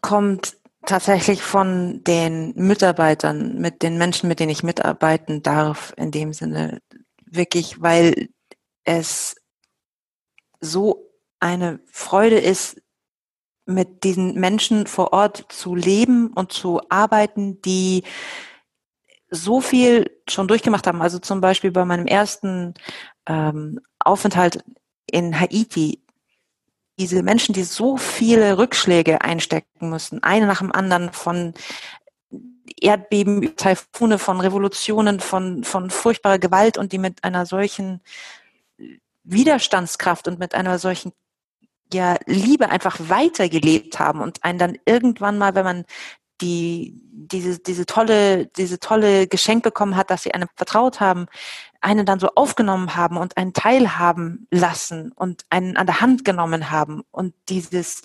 kommt 0.01 0.57
tatsächlich 0.85 1.41
von 1.41 2.03
den 2.03 2.53
Mitarbeitern, 2.55 3.59
mit 3.59 3.81
den 3.81 3.97
Menschen, 3.97 4.27
mit 4.27 4.39
denen 4.39 4.51
ich 4.51 4.63
mitarbeiten 4.63 5.43
darf, 5.43 5.93
in 5.97 6.11
dem 6.11 6.33
Sinne 6.33 6.81
wirklich, 7.25 7.81
weil 7.81 8.29
es 8.83 9.35
so 10.61 11.11
eine 11.39 11.79
Freude 11.91 12.39
ist, 12.39 12.81
mit 13.65 14.03
diesen 14.03 14.35
Menschen 14.35 14.87
vor 14.87 15.11
Ort 15.11 15.45
zu 15.49 15.75
leben 15.75 16.31
und 16.33 16.51
zu 16.51 16.81
arbeiten, 16.89 17.61
die 17.61 18.03
so 19.29 19.59
viel 19.59 20.11
schon 20.29 20.47
durchgemacht 20.47 20.85
haben. 20.87 21.01
Also 21.01 21.19
zum 21.19 21.41
Beispiel 21.41 21.71
bei 21.71 21.83
meinem 21.83 22.05
ersten 22.05 22.75
ähm, 23.25 23.79
Aufenthalt 23.99 24.63
in 25.09 25.39
Haiti, 25.39 26.04
diese 26.97 27.23
Menschen, 27.23 27.53
die 27.53 27.63
so 27.63 27.97
viele 27.97 28.57
Rückschläge 28.57 29.21
einstecken 29.21 29.89
mussten, 29.89 30.23
eine 30.23 30.47
nach 30.47 30.59
dem 30.59 30.71
anderen 30.71 31.11
von 31.11 31.53
Erdbeben, 32.79 33.55
Taifune, 33.55 34.19
von 34.19 34.39
Revolutionen, 34.39 35.19
von, 35.19 35.63
von 35.63 35.89
furchtbarer 35.89 36.39
Gewalt 36.39 36.77
und 36.77 36.91
die 36.91 36.97
mit 36.97 37.23
einer 37.23 37.45
solchen 37.45 38.01
Widerstandskraft 39.23 40.27
und 40.27 40.39
mit 40.39 40.55
einer 40.55 40.79
solchen 40.79 41.11
ja 41.93 42.17
Liebe 42.25 42.69
einfach 42.69 42.97
weitergelebt 42.99 43.99
haben 43.99 44.21
und 44.21 44.43
einen 44.43 44.59
dann 44.59 44.77
irgendwann 44.85 45.37
mal, 45.37 45.55
wenn 45.55 45.65
man 45.65 45.85
die 46.41 47.01
diese 47.11 47.59
diese 47.59 47.85
tolle 47.85 48.47
diese 48.47 48.79
tolle 48.79 49.27
Geschenk 49.27 49.63
bekommen 49.63 49.95
hat, 49.95 50.09
dass 50.09 50.23
sie 50.23 50.33
einem 50.33 50.49
vertraut 50.55 50.99
haben, 50.99 51.27
einen 51.85 52.07
dann 52.07 52.19
so 52.19 52.29
aufgenommen 52.33 52.95
haben 52.95 53.17
und 53.17 53.37
einen 53.37 53.53
teilhaben 53.53 54.47
lassen 54.49 55.11
und 55.11 55.45
einen 55.51 55.77
an 55.77 55.85
der 55.85 56.01
Hand 56.01 56.25
genommen 56.25 56.71
haben 56.71 57.03
und 57.11 57.35
dieses 57.47 58.01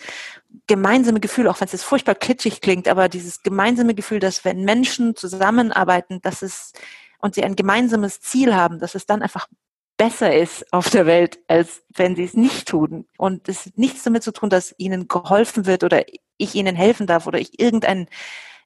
gemeinsame 0.66 1.18
Gefühl, 1.18 1.48
auch 1.48 1.60
wenn 1.60 1.66
es 1.66 1.72
jetzt 1.72 1.84
furchtbar 1.84 2.14
kitschig 2.14 2.60
klingt, 2.60 2.88
aber 2.88 3.08
dieses 3.08 3.42
gemeinsame 3.42 3.94
Gefühl, 3.94 4.20
dass 4.20 4.44
wenn 4.44 4.64
Menschen 4.64 5.16
zusammenarbeiten, 5.16 6.20
dass 6.20 6.42
es 6.42 6.74
und 7.22 7.34
sie 7.34 7.42
ein 7.42 7.56
gemeinsames 7.56 8.20
Ziel 8.20 8.54
haben, 8.54 8.80
dass 8.80 8.94
es 8.94 9.06
dann 9.06 9.22
einfach 9.22 9.48
besser 9.96 10.34
ist 10.34 10.70
auf 10.72 10.90
der 10.90 11.06
Welt, 11.06 11.38
als 11.48 11.82
wenn 11.94 12.16
sie 12.16 12.24
es 12.24 12.34
nicht 12.34 12.68
tun. 12.68 13.06
Und 13.16 13.48
es 13.48 13.66
hat 13.66 13.78
nichts 13.78 14.02
damit 14.02 14.22
zu 14.22 14.32
tun, 14.32 14.50
dass 14.50 14.74
ihnen 14.78 15.08
geholfen 15.08 15.64
wird 15.66 15.84
oder 15.84 16.04
ich 16.36 16.54
ihnen 16.54 16.76
helfen 16.76 17.06
darf 17.06 17.26
oder 17.26 17.38
ich 17.38 17.60
irgendein, 17.60 18.08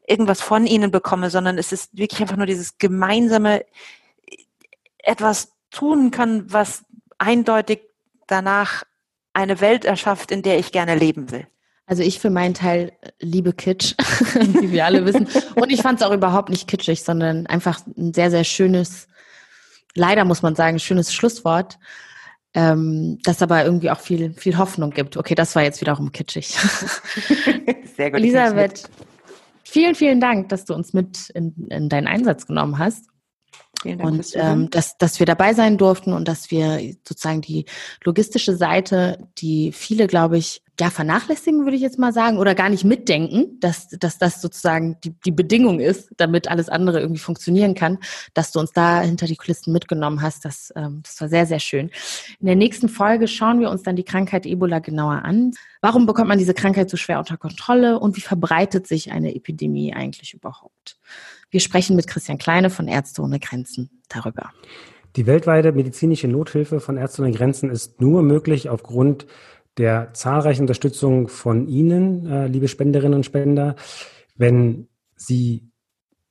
irgendwas 0.07 0.41
von 0.41 0.67
ihnen 0.67 0.91
bekomme, 0.91 1.31
sondern 1.31 1.59
es 1.59 1.73
ist 1.73 1.97
wirklich 1.97 2.21
einfach 2.21 2.37
nur 2.37 2.47
dieses 2.47 2.79
gemeinsame 2.79 3.65
etwas 5.05 5.53
tun 5.71 6.11
kann, 6.11 6.53
was 6.53 6.85
eindeutig 7.19 7.81
danach 8.27 8.85
eine 9.33 9.61
Welt 9.61 9.85
erschafft, 9.85 10.31
in 10.31 10.43
der 10.43 10.59
ich 10.59 10.73
gerne 10.73 10.95
leben 10.95 11.31
will. 11.31 11.47
Also 11.87 12.03
ich 12.03 12.19
für 12.19 12.31
meinen 12.31 12.55
Teil 12.55 12.93
liebe 13.21 13.53
Kitsch, 13.53 13.95
wie 14.35 14.73
wir 14.73 14.87
alle 14.87 15.05
wissen. 15.05 15.29
Und 15.55 15.71
ich 15.71 15.83
fand 15.83 16.01
es 16.01 16.07
auch 16.07 16.13
überhaupt 16.13 16.49
nicht 16.49 16.67
kitschig, 16.67 17.03
sondern 17.03 17.47
einfach 17.47 17.81
ein 17.97 18.15
sehr, 18.15 18.31
sehr 18.31 18.45
schönes 18.45 19.09
leider 19.95 20.25
muss 20.25 20.43
man 20.43 20.55
sagen, 20.55 20.79
schönes 20.79 21.13
Schlusswort. 21.13 21.79
ähm, 22.57 23.19
das 23.25 23.43
aber 23.43 23.65
irgendwie 23.65 23.91
auch 23.91 23.99
viel, 23.99 24.33
viel 24.35 24.59
Hoffnung 24.59 24.91
gibt. 24.91 25.17
Okay, 25.17 25.35
das 25.35 25.57
war 25.57 25.65
jetzt 25.65 25.81
wiederum 25.81 26.13
kitschig. 26.13 26.49
Sehr 27.97 28.13
gut. 28.13 28.21
Elisabeth, 28.21 28.89
vielen, 29.65 29.97
vielen 29.97 30.21
Dank, 30.21 30.51
dass 30.51 30.65
du 30.65 30.73
uns 30.73 30.93
mit 30.93 31.31
in, 31.31 31.53
in 31.71 31.89
deinen 31.89 32.07
Einsatz 32.07 32.47
genommen 32.47 32.79
hast. 32.79 33.07
Vielen 33.85 33.99
Dank. 33.99 34.13
Und 34.13 34.33
ähm, 34.35 34.71
dass, 34.71 34.97
dass 34.97 35.19
wir 35.19 35.27
dabei 35.27 35.53
sein 35.53 35.77
durften 35.77 36.15
und 36.15 36.27
dass 36.27 36.51
wir 36.51 36.81
sozusagen 37.07 37.43
die 37.43 37.67
logistische 38.03 38.57
Seite, 38.57 39.29
die 39.37 39.73
viele, 39.73 40.07
glaube 40.07 40.39
ich, 40.39 40.63
ja, 40.81 40.89
vernachlässigen, 40.91 41.65
würde 41.65 41.77
ich 41.77 41.83
jetzt 41.83 41.99
mal 41.99 42.13
sagen, 42.13 42.39
oder 42.39 42.55
gar 42.55 42.71
nicht 42.71 42.83
mitdenken, 42.83 43.61
dass, 43.61 43.89
dass 43.89 44.17
das 44.19 44.41
sozusagen 44.41 44.97
die, 45.05 45.11
die 45.21 45.31
Bedingung 45.31 45.81
ist, 45.81 46.11
damit 46.17 46.49
alles 46.49 46.71
andere 46.71 46.99
irgendwie 47.01 47.21
funktionieren 47.21 47.75
kann, 47.75 47.99
dass 48.33 48.53
du 48.53 48.59
uns 48.59 48.73
da 48.73 49.03
hinter 49.03 49.27
die 49.27 49.37
Kulissen 49.37 49.73
mitgenommen 49.73 50.23
hast. 50.23 50.47
Das, 50.47 50.73
ähm, 50.75 51.01
das 51.05 51.21
war 51.21 51.29
sehr, 51.29 51.45
sehr 51.45 51.61
schön. 51.61 51.91
In 52.41 52.47
der 52.47 52.57
nächsten 52.57 52.89
Folge 52.89 53.29
schauen 53.29 53.61
wir 53.61 53.71
uns 53.71 53.83
dann 53.83 53.97
die 53.97 54.03
Krankheit 54.03 54.47
Ebola 54.47 54.79
genauer 54.79 55.23
an. 55.25 55.53
Warum 55.83 56.07
bekommt 56.07 56.29
man 56.29 56.39
diese 56.39 56.55
Krankheit 56.55 56.89
so 56.89 56.97
schwer 56.97 57.19
unter 57.19 57.37
Kontrolle 57.37 58.01
und 58.01 58.17
wie 58.17 58.23
verbreitet 58.23 58.87
sich 58.87 59.13
eine 59.13 59.35
Epidemie 59.35 59.93
eigentlich 59.93 60.33
überhaupt? 60.33 60.97
Wir 61.55 61.61
sprechen 61.61 61.95
mit 61.95 62.09
Christian 62.09 62.37
Kleine 62.37 62.69
von 62.69 62.89
Ärzte 62.89 63.23
ohne 63.23 63.39
Grenzen 63.39 63.89
darüber. 64.09 64.51
Die 65.15 65.25
weltweite 65.25 65.71
medizinische 65.71 66.27
Nothilfe 66.27 66.81
von 66.81 66.97
Ärzte 66.97 67.23
ohne 67.23 67.31
Grenzen 67.31 67.71
ist 67.71 68.01
nur 68.01 68.25
möglich 68.25 68.69
aufgrund 68.69 69.29
der 69.79 70.13
zahlreichen 70.15 70.63
Unterstützung 70.63 71.29
von 71.29 71.69
Ihnen, 71.69 72.27
äh, 72.27 72.49
liebe 72.49 72.67
Spenderinnen 72.67 73.15
und 73.15 73.25
Spender. 73.25 73.77
Wenn 74.35 74.89
Sie 75.15 75.71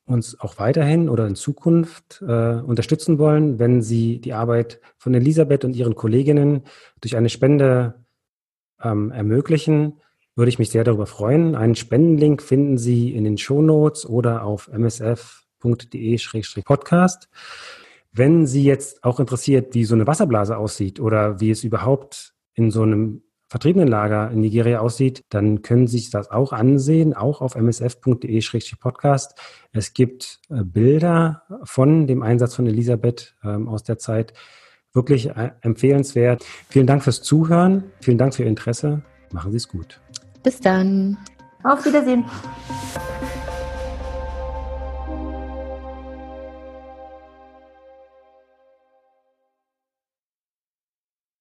uns 0.04 0.38
auch 0.38 0.58
weiterhin 0.58 1.08
oder 1.08 1.26
in 1.26 1.36
Zukunft 1.36 2.20
äh, 2.20 2.56
unterstützen 2.56 3.18
wollen, 3.18 3.58
wenn 3.58 3.80
Sie 3.80 4.20
die 4.20 4.34
Arbeit 4.34 4.78
von 4.98 5.14
Elisabeth 5.14 5.64
und 5.64 5.74
ihren 5.74 5.94
Kolleginnen 5.94 6.64
durch 7.00 7.16
eine 7.16 7.30
Spende 7.30 8.04
ähm, 8.78 9.10
ermöglichen, 9.10 9.94
würde 10.36 10.48
ich 10.48 10.58
mich 10.58 10.70
sehr 10.70 10.82
darüber 10.84 11.06
freuen. 11.06 11.54
Einen 11.54 11.76
Spendenlink 11.76 12.42
finden 12.42 12.78
Sie 12.78 13.14
in 13.14 13.24
den 13.24 13.36
Show 13.38 13.62
Notes 13.62 14.04
oder 14.06 14.44
auf 14.44 14.68
msf.de-podcast. 14.72 17.28
Wenn 18.12 18.46
Sie 18.46 18.64
jetzt 18.64 19.04
auch 19.04 19.20
interessiert, 19.20 19.74
wie 19.74 19.84
so 19.84 19.94
eine 19.94 20.06
Wasserblase 20.06 20.56
aussieht 20.56 21.00
oder 21.00 21.40
wie 21.40 21.50
es 21.50 21.64
überhaupt 21.64 22.32
in 22.54 22.70
so 22.70 22.82
einem 22.82 23.22
Vertriebenenlager 23.48 24.30
in 24.30 24.40
Nigeria 24.40 24.80
aussieht, 24.80 25.24
dann 25.28 25.62
können 25.62 25.86
Sie 25.86 25.98
sich 25.98 26.10
das 26.10 26.30
auch 26.30 26.52
ansehen, 26.52 27.14
auch 27.14 27.40
auf 27.40 27.56
msf.de-podcast. 27.56 29.38
Es 29.72 29.92
gibt 29.92 30.40
äh, 30.50 30.64
Bilder 30.64 31.42
von 31.62 32.06
dem 32.06 32.22
Einsatz 32.22 32.54
von 32.54 32.66
Elisabeth 32.66 33.36
ähm, 33.44 33.68
aus 33.68 33.84
der 33.84 33.98
Zeit. 33.98 34.32
Wirklich 34.92 35.30
äh, 35.30 35.50
empfehlenswert. 35.60 36.44
Vielen 36.68 36.86
Dank 36.86 37.04
fürs 37.04 37.22
Zuhören. 37.22 37.84
Vielen 38.00 38.18
Dank 38.18 38.34
für 38.34 38.42
Ihr 38.42 38.48
Interesse. 38.48 39.02
Machen 39.32 39.52
Sie 39.52 39.58
es 39.58 39.68
gut. 39.68 40.03
Bis 40.44 40.60
dann. 40.60 41.16
Auf 41.64 41.84
Wiedersehen. 41.86 42.24